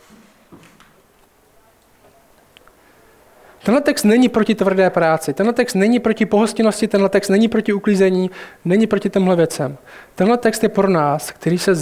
Tenhle 3.64 3.82
text 3.82 4.04
není 4.04 4.30
proti 4.30 4.56
tvrdé 4.56 4.90
práci, 4.90 5.34
tenhle 5.34 5.54
text 5.54 5.74
není 5.74 6.00
proti 6.00 6.26
pohostinnosti, 6.26 6.88
tenhle 6.88 7.10
text 7.10 7.30
není 7.30 7.48
proti 7.48 7.74
uklízení, 7.74 8.32
není 8.66 8.88
proti 8.88 9.10
těmhle 9.10 9.36
věcem. 9.36 9.78
Tenhle 10.16 10.38
text 10.38 10.64
je 10.64 10.70
pro 10.70 10.90
nás, 10.90 11.32
který 11.32 11.58
se 11.58 11.76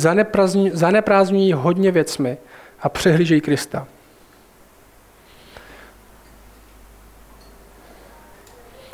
zaneprázdňují 0.74 1.54
hodně 1.54 1.92
věcmi 1.92 2.38
a 2.82 2.90
přehlížejí 2.90 3.42
Krista. 3.42 3.88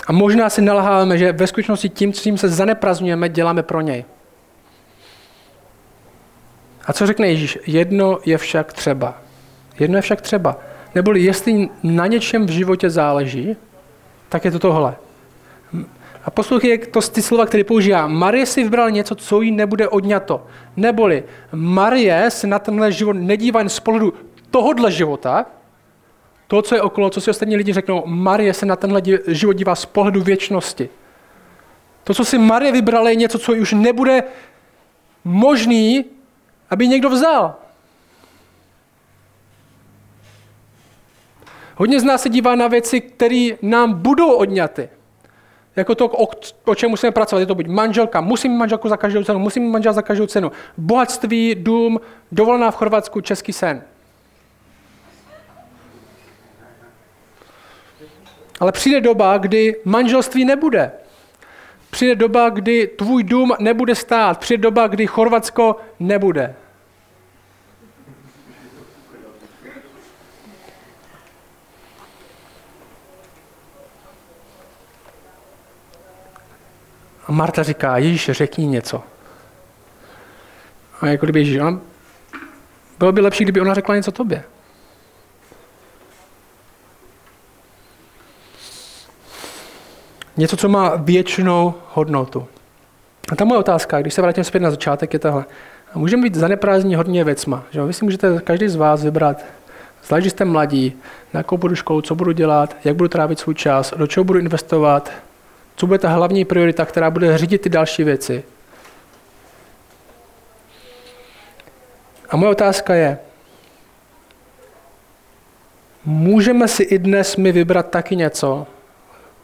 A 0.08 0.12
možná 0.12 0.50
si 0.50 0.62
nalháváme, 0.62 1.18
že 1.18 1.32
ve 1.32 1.48
skutečnosti 1.48 1.90
tím, 1.90 2.14
čím 2.14 2.38
se 2.38 2.50
zaneprazňujeme, 2.50 3.30
děláme 3.30 3.64
pro 3.64 3.82
něj. 3.82 4.06
A 6.86 6.94
co 6.94 7.08
řekne 7.08 7.28
Ježíš? 7.28 7.60
Jedno 7.68 8.20
je 8.26 8.38
však 8.38 8.74
třeba. 8.74 9.22
Jedno 9.80 9.98
je 9.98 10.02
však 10.02 10.22
třeba. 10.22 10.58
Neboli 10.98 11.22
jestli 11.22 11.70
na 11.84 12.08
něčem 12.08 12.46
v 12.46 12.50
životě 12.50 12.90
záleží, 12.90 13.56
tak 14.30 14.46
je 14.46 14.52
to 14.52 14.60
tohle. 14.60 14.96
A 16.26 16.32
poslouchej 16.32 16.78
to 16.78 17.02
ty 17.02 17.22
slova, 17.22 17.46
které 17.46 17.64
používá. 17.64 18.08
Marie 18.08 18.46
si 18.46 18.64
vybrala 18.64 18.90
něco, 18.90 19.16
co 19.16 19.42
jí 19.42 19.52
nebude 19.52 19.88
odňato. 19.88 20.48
Neboli 20.78 21.24
Marie 21.52 22.32
se 22.32 22.48
na 22.48 22.60
tenhle 22.60 22.92
život 22.92 23.14
nedívá 23.14 23.60
jen 23.60 23.70
z 23.70 23.80
pohledu 23.80 24.14
tohohle 24.52 24.92
života, 24.92 25.46
to, 26.48 26.62
co 26.62 26.76
je 26.76 26.82
okolo, 26.82 27.10
co 27.10 27.22
si 27.22 27.30
ostatní 27.30 27.56
lidi 27.56 27.74
řeknou, 27.74 28.04
Marie 28.06 28.54
se 28.54 28.66
na 28.66 28.76
tenhle 28.76 29.02
život 29.28 29.54
dívá 29.54 29.76
z 29.76 29.86
pohledu 29.86 30.22
věčnosti. 30.22 30.90
To, 32.04 32.14
co 32.14 32.26
si 32.26 32.38
Marie 32.38 32.72
vybrala, 32.72 33.10
je 33.10 33.16
něco, 33.16 33.40
co 33.40 33.54
už 33.54 33.74
nebude 33.74 34.24
možný, 35.24 36.06
aby 36.70 36.88
někdo 36.88 37.10
vzal. 37.10 37.67
Hodně 41.78 42.00
z 42.00 42.04
nás 42.04 42.22
se 42.22 42.30
dívá 42.30 42.56
na 42.56 42.68
věci, 42.68 43.02
které 43.02 43.50
nám 43.62 43.94
budou 43.94 44.34
odňaty. 44.34 44.90
Jako 45.76 45.96
to, 45.96 46.08
o, 46.08 46.28
o 46.66 46.76
čem 46.76 46.90
musíme 46.90 47.12
pracovat. 47.12 47.40
Je 47.40 47.46
to 47.46 47.56
buď 47.56 47.68
manželka, 47.68 48.22
musím 48.22 48.52
mít 48.52 48.58
manželku 48.58 48.90
za 48.90 48.98
každou 48.98 49.24
cenu, 49.24 49.40
musím 49.40 49.64
mít 49.64 49.70
manžel 49.70 49.94
za 49.94 50.02
každou 50.02 50.26
cenu. 50.26 50.52
Bohatství, 50.78 51.56
dům, 51.56 52.00
dovolená 52.32 52.72
v 52.72 52.76
Chorvatsku, 52.76 53.22
český 53.22 53.54
sen. 53.54 53.82
Ale 58.60 58.72
přijde 58.72 59.02
doba, 59.02 59.38
kdy 59.38 59.76
manželství 59.86 60.46
nebude. 60.46 60.92
Přijde 61.90 62.16
doba, 62.16 62.50
kdy 62.50 62.88
tvůj 62.88 63.24
dům 63.24 63.54
nebude 63.60 63.96
stát. 63.96 64.40
Přijde 64.40 64.62
doba, 64.62 64.88
kdy 64.88 65.08
Chorvatsko 65.08 65.76
nebude. 66.00 66.56
A 77.28 77.32
Marta 77.32 77.64
říká, 77.64 77.98
Ježíš, 77.98 78.30
řekni 78.34 78.68
něco. 78.68 79.04
A 81.02 81.08
jako 81.08 81.26
kdyby 81.26 81.40
Ježíš, 81.40 81.60
bylo 83.00 83.12
by 83.12 83.22
lepší, 83.22 83.44
kdyby 83.44 83.62
ona 83.62 83.74
řekla 83.74 83.96
něco 83.96 84.12
tobě. 84.12 84.44
Něco, 90.38 90.58
co 90.58 90.70
má 90.70 90.96
věčnou 90.96 91.74
hodnotu. 91.94 92.48
A 93.32 93.36
ta 93.36 93.46
moje 93.46 93.60
otázka, 93.60 94.02
když 94.02 94.14
se 94.14 94.22
vrátím 94.22 94.44
zpět 94.44 94.60
na 94.60 94.72
začátek, 94.72 95.14
je 95.14 95.20
tahle. 95.20 95.46
Můžeme 95.96 96.24
být 96.24 96.36
zaneprázdní 96.36 96.96
hodně 96.96 97.24
věcma. 97.24 97.64
Že? 97.72 97.82
Vy 97.82 97.94
si 97.94 98.06
můžete 98.06 98.40
každý 98.40 98.68
z 98.68 98.76
vás 98.76 99.04
vybrat, 99.04 99.46
zvlášť, 100.04 100.28
jste 100.28 100.46
mladí, 100.46 100.94
na 101.34 101.38
jakou 101.38 101.58
budu 101.58 101.76
školu, 101.76 102.02
co 102.02 102.16
budu 102.16 102.32
dělat, 102.32 102.76
jak 102.84 102.96
budu 102.96 103.08
trávit 103.08 103.40
svůj 103.40 103.56
čas, 103.56 103.94
do 103.98 104.08
čeho 104.08 104.24
budu 104.24 104.40
investovat, 104.40 105.12
co 105.78 105.88
bude 105.88 106.00
ta 106.00 106.10
hlavní 106.10 106.46
priorita, 106.46 106.86
která 106.86 107.10
bude 107.10 107.38
řídit 107.38 107.62
ty 107.62 107.70
další 107.70 108.04
věci. 108.04 108.44
A 112.30 112.38
moje 112.38 112.52
otázka 112.52 112.96
je, 112.96 113.18
můžeme 116.06 116.68
si 116.68 116.84
i 116.84 117.00
dnes 117.00 117.36
my 117.36 117.52
vybrat 117.52 117.90
taky 117.90 118.16
něco, 118.16 118.68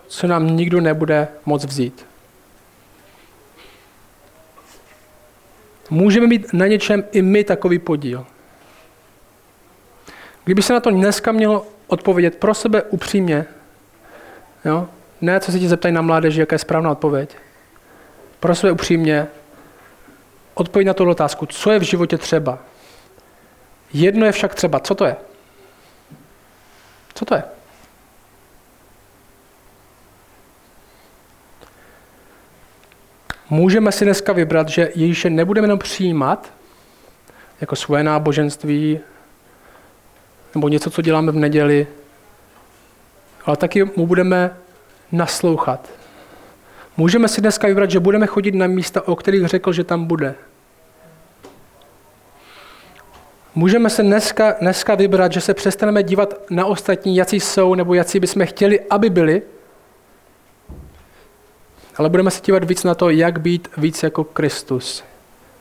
co 0.07 0.27
nám 0.27 0.57
nikdo 0.57 0.81
nebude 0.81 1.27
moc 1.45 1.65
vzít. 1.65 2.05
Můžeme 5.89 6.27
mít 6.27 6.53
na 6.53 6.67
něčem 6.67 7.03
i 7.11 7.21
my 7.21 7.43
takový 7.43 7.79
podíl. 7.79 8.25
Kdyby 10.43 10.61
se 10.61 10.73
na 10.73 10.79
to 10.79 10.91
dneska 10.91 11.31
mělo 11.31 11.67
odpovědět 11.87 12.37
pro 12.37 12.53
sebe 12.53 12.81
upřímně, 12.81 13.45
jo? 14.65 14.89
Ne 15.23 15.39
co 15.39 15.51
se 15.51 15.59
ti 15.59 15.67
zeptají 15.67 15.93
na 15.93 16.01
mládeži, 16.01 16.39
jaká 16.39 16.53
je 16.53 16.59
správná 16.59 16.91
odpověď, 16.91 17.35
pro 18.39 18.55
sebe 18.55 18.71
upřímně, 18.71 19.27
odpověď 20.53 20.87
na 20.87 20.93
tuto 20.93 21.09
otázku, 21.09 21.45
co 21.45 21.71
je 21.71 21.79
v 21.79 21.83
životě 21.83 22.17
třeba. 22.17 22.59
Jedno 23.93 24.25
je 24.25 24.31
však 24.31 24.55
třeba. 24.55 24.79
Co 24.79 24.95
to 24.95 25.05
je? 25.05 25.15
Co 27.13 27.25
to 27.25 27.35
je? 27.35 27.43
Můžeme 33.49 33.91
si 33.91 34.05
dneska 34.05 34.33
vybrat, 34.33 34.69
že 34.69 34.91
Ježíše 34.95 35.29
nebudeme 35.29 35.65
jenom 35.65 35.79
přijímat 35.79 36.53
jako 37.61 37.75
svoje 37.75 38.03
náboženství 38.03 38.99
nebo 40.55 40.69
něco, 40.69 40.89
co 40.89 41.01
děláme 41.01 41.31
v 41.31 41.35
neděli, 41.35 41.87
ale 43.45 43.57
taky 43.57 43.83
mu 43.83 44.07
budeme 44.07 44.62
naslouchat. 45.13 45.89
Můžeme 46.97 47.27
si 47.27 47.41
dneska 47.41 47.67
vybrat, 47.67 47.91
že 47.91 47.99
budeme 47.99 48.27
chodit 48.27 48.55
na 48.55 48.67
místa, 48.67 49.07
o 49.07 49.15
kterých 49.15 49.47
řekl, 49.47 49.73
že 49.73 49.83
tam 49.83 50.05
bude. 50.05 50.35
Můžeme 53.55 53.89
se 53.89 54.03
dneska, 54.03 54.55
dneska 54.61 54.95
vybrat, 54.95 55.31
že 55.31 55.41
se 55.41 55.53
přestaneme 55.53 56.03
dívat 56.03 56.33
na 56.49 56.65
ostatní, 56.65 57.15
jaký 57.15 57.39
jsou, 57.39 57.75
nebo 57.75 57.93
jaký 57.93 58.19
bychom 58.19 58.45
chtěli, 58.45 58.79
aby 58.89 59.09
byli, 59.09 59.41
ale 61.97 62.09
budeme 62.09 62.31
se 62.31 62.41
dívat 62.41 62.63
víc 62.63 62.83
na 62.83 62.95
to, 62.95 63.09
jak 63.09 63.41
být 63.41 63.67
víc 63.77 64.03
jako 64.03 64.23
Kristus. 64.23 65.03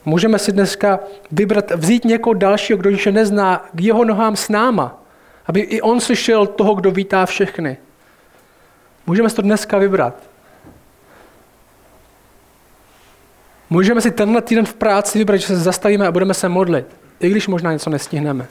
Můžeme 0.04 0.38
si 0.38 0.52
dneska 0.52 1.00
vybrat, 1.30 1.70
vzít 1.70 2.04
někoho 2.04 2.34
dalšího, 2.34 2.76
kdo 2.76 2.90
ještě 2.90 3.12
nezná, 3.12 3.68
k 3.74 3.80
jeho 3.80 4.04
nohám 4.04 4.36
s 4.36 4.48
náma, 4.48 5.02
aby 5.46 5.60
i 5.60 5.80
on 5.80 6.00
slyšel 6.00 6.46
toho, 6.46 6.74
kdo 6.74 6.90
vítá 6.90 7.26
všechny. 7.26 7.76
Můžeme 9.06 9.30
si 9.30 9.36
to 9.36 9.42
dneska 9.42 9.78
vybrat. 9.78 10.14
Můžeme 13.70 14.00
si 14.00 14.10
tenhle 14.10 14.42
týden 14.42 14.66
v 14.66 14.74
práci 14.74 15.18
vybrat, 15.18 15.36
že 15.36 15.46
se 15.46 15.56
zastavíme 15.56 16.06
a 16.06 16.12
budeme 16.12 16.34
se 16.34 16.48
modlit, 16.48 16.86
i 17.20 17.30
když 17.30 17.48
možná 17.48 17.72
něco 17.72 17.90
nestihneme. 17.90 18.46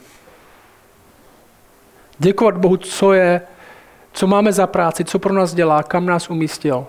Děkovat 2.20 2.58
Bohu, 2.58 2.78
co 2.78 3.14
je, 3.14 3.42
co 4.14 4.28
máme 4.28 4.54
za 4.54 4.68
práci, 4.68 5.06
co 5.06 5.20
pro 5.20 5.34
nás 5.34 5.54
dělá, 5.54 5.84
kam 5.84 6.06
nás 6.06 6.30
umístil 6.30 6.88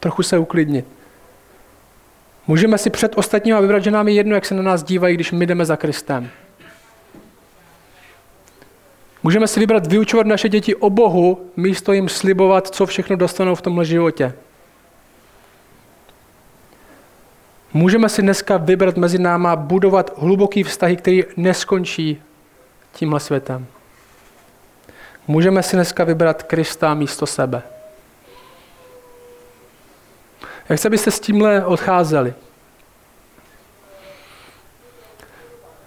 trochu 0.00 0.22
se 0.22 0.38
uklidnit. 0.38 0.86
Můžeme 2.46 2.78
si 2.78 2.90
před 2.90 3.12
ostatníma 3.16 3.60
vybrat, 3.60 3.84
že 3.84 3.90
nám 3.90 4.08
je 4.08 4.14
jedno, 4.14 4.34
jak 4.34 4.46
se 4.46 4.54
na 4.54 4.62
nás 4.62 4.82
dívají, 4.82 5.14
když 5.14 5.32
my 5.32 5.46
jdeme 5.46 5.64
za 5.64 5.76
Kristem. 5.76 6.30
Můžeme 9.22 9.48
si 9.48 9.60
vybrat 9.60 9.86
vyučovat 9.86 10.26
naše 10.26 10.48
děti 10.48 10.74
o 10.74 10.90
Bohu, 10.90 11.50
místo 11.56 11.92
jim 11.92 12.08
slibovat, 12.08 12.68
co 12.68 12.86
všechno 12.86 13.16
dostanou 13.16 13.54
v 13.54 13.62
tomhle 13.62 13.84
životě. 13.84 14.34
Můžeme 17.72 18.08
si 18.08 18.22
dneska 18.22 18.56
vybrat 18.56 18.96
mezi 18.96 19.18
náma 19.18 19.56
budovat 19.56 20.18
hluboký 20.18 20.62
vztahy, 20.62 20.96
který 20.96 21.24
neskončí 21.36 22.22
tímhle 22.92 23.20
světem. 23.20 23.66
Můžeme 25.26 25.62
si 25.62 25.76
dneska 25.76 26.04
vybrat 26.04 26.42
Krista 26.42 26.94
místo 26.94 27.26
sebe. 27.26 27.62
Jak 30.68 30.78
chci, 30.78 30.88
abyste 30.88 31.10
s 31.10 31.20
tímhle 31.20 31.64
odcházeli. 31.64 32.34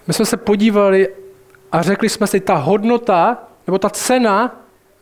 My 0.06 0.14
jsme 0.14 0.26
se 0.26 0.36
podívali 0.36 1.08
a 1.74 1.82
řekli 1.82 2.08
jsme 2.08 2.26
si, 2.26 2.40
ta 2.40 2.54
hodnota 2.54 3.38
nebo 3.66 3.78
ta 3.78 3.90
cena 3.90 4.56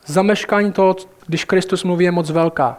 zameškání 0.07 0.73
toho, 0.73 0.97
když 1.27 1.45
Kristus 1.45 1.85
mluví, 1.85 2.05
je 2.05 2.11
moc 2.11 2.31
velká. 2.31 2.79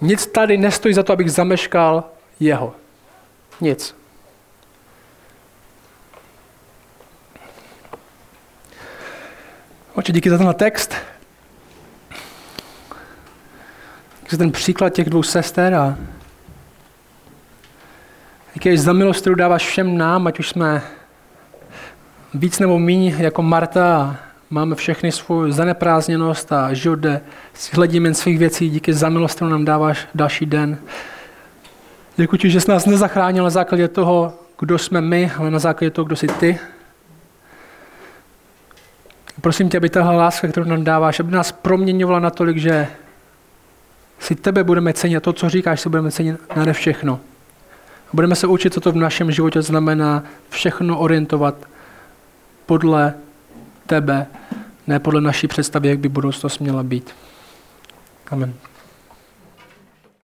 Nic 0.00 0.26
tady 0.26 0.56
nestojí 0.56 0.94
za 0.94 1.02
to, 1.02 1.12
abych 1.12 1.32
zameškal 1.32 2.04
jeho. 2.40 2.74
Nic. 3.60 3.96
Oče, 9.94 10.12
díky 10.12 10.30
za 10.30 10.36
tenhle 10.36 10.54
text. 10.54 10.94
Díky 14.22 14.30
za 14.30 14.36
ten 14.36 14.52
příklad 14.52 14.90
těch 14.90 15.10
dvou 15.10 15.22
sester 15.22 15.74
a 15.74 15.98
díky 18.54 18.78
za 18.78 18.92
milost, 18.92 19.20
kterou 19.20 19.34
dáváš 19.34 19.66
všem 19.66 19.98
nám, 19.98 20.26
ať 20.26 20.38
už 20.38 20.48
jsme 20.48 20.82
víc 22.34 22.58
nebo 22.58 22.78
míň 22.78 23.14
jako 23.18 23.42
Marta 23.42 24.16
máme 24.50 24.74
všechny 24.74 25.12
svou 25.12 25.50
zaneprázdněnost 25.50 26.52
a 26.52 26.74
život, 26.74 26.98
kde 26.98 27.20
si 27.54 27.76
hledíme 27.76 28.08
jen 28.08 28.14
svých 28.14 28.38
věcí. 28.38 28.70
Díky 28.70 28.92
za 28.92 29.08
milost, 29.08 29.36
kterou 29.36 29.50
nám 29.50 29.64
dáváš 29.64 30.08
další 30.14 30.46
den. 30.46 30.78
Děkuji 32.16 32.36
ti, 32.36 32.50
že 32.50 32.60
jsi 32.60 32.70
nás 32.70 32.86
nezachránil 32.86 33.44
na 33.44 33.50
základě 33.50 33.88
toho, 33.88 34.34
kdo 34.58 34.78
jsme 34.78 35.00
my, 35.00 35.32
ale 35.38 35.50
na 35.50 35.58
základě 35.58 35.90
toho, 35.90 36.04
kdo 36.04 36.16
jsi 36.16 36.26
ty. 36.26 36.58
Prosím 39.40 39.68
tě, 39.68 39.76
aby 39.76 39.88
tahle 39.88 40.16
láska, 40.16 40.48
kterou 40.48 40.66
nám 40.66 40.84
dáváš, 40.84 41.20
aby 41.20 41.32
nás 41.32 41.52
proměňovala 41.52 42.20
natolik, 42.20 42.56
že 42.56 42.88
si 44.18 44.34
tebe 44.34 44.64
budeme 44.64 44.92
cenit, 44.92 45.22
to, 45.22 45.32
co 45.32 45.48
říkáš, 45.48 45.80
si 45.80 45.88
budeme 45.88 46.10
cenit 46.10 46.56
na 46.56 46.72
všechno. 46.72 47.20
Budeme 48.12 48.34
se 48.34 48.46
učit, 48.46 48.74
co 48.74 48.80
to 48.80 48.92
v 48.92 48.96
našem 48.96 49.32
životě 49.32 49.62
znamená 49.62 50.22
všechno 50.50 50.98
orientovat 50.98 51.54
podle 52.70 53.14
tebe, 53.86 54.26
ne 54.86 54.98
podle 54.98 55.20
naší 55.20 55.48
představy, 55.48 55.88
jak 55.88 55.98
by 55.98 56.08
budoucnost 56.08 56.58
měla 56.58 56.82
být. 56.82 57.10
Amen. 58.30 58.54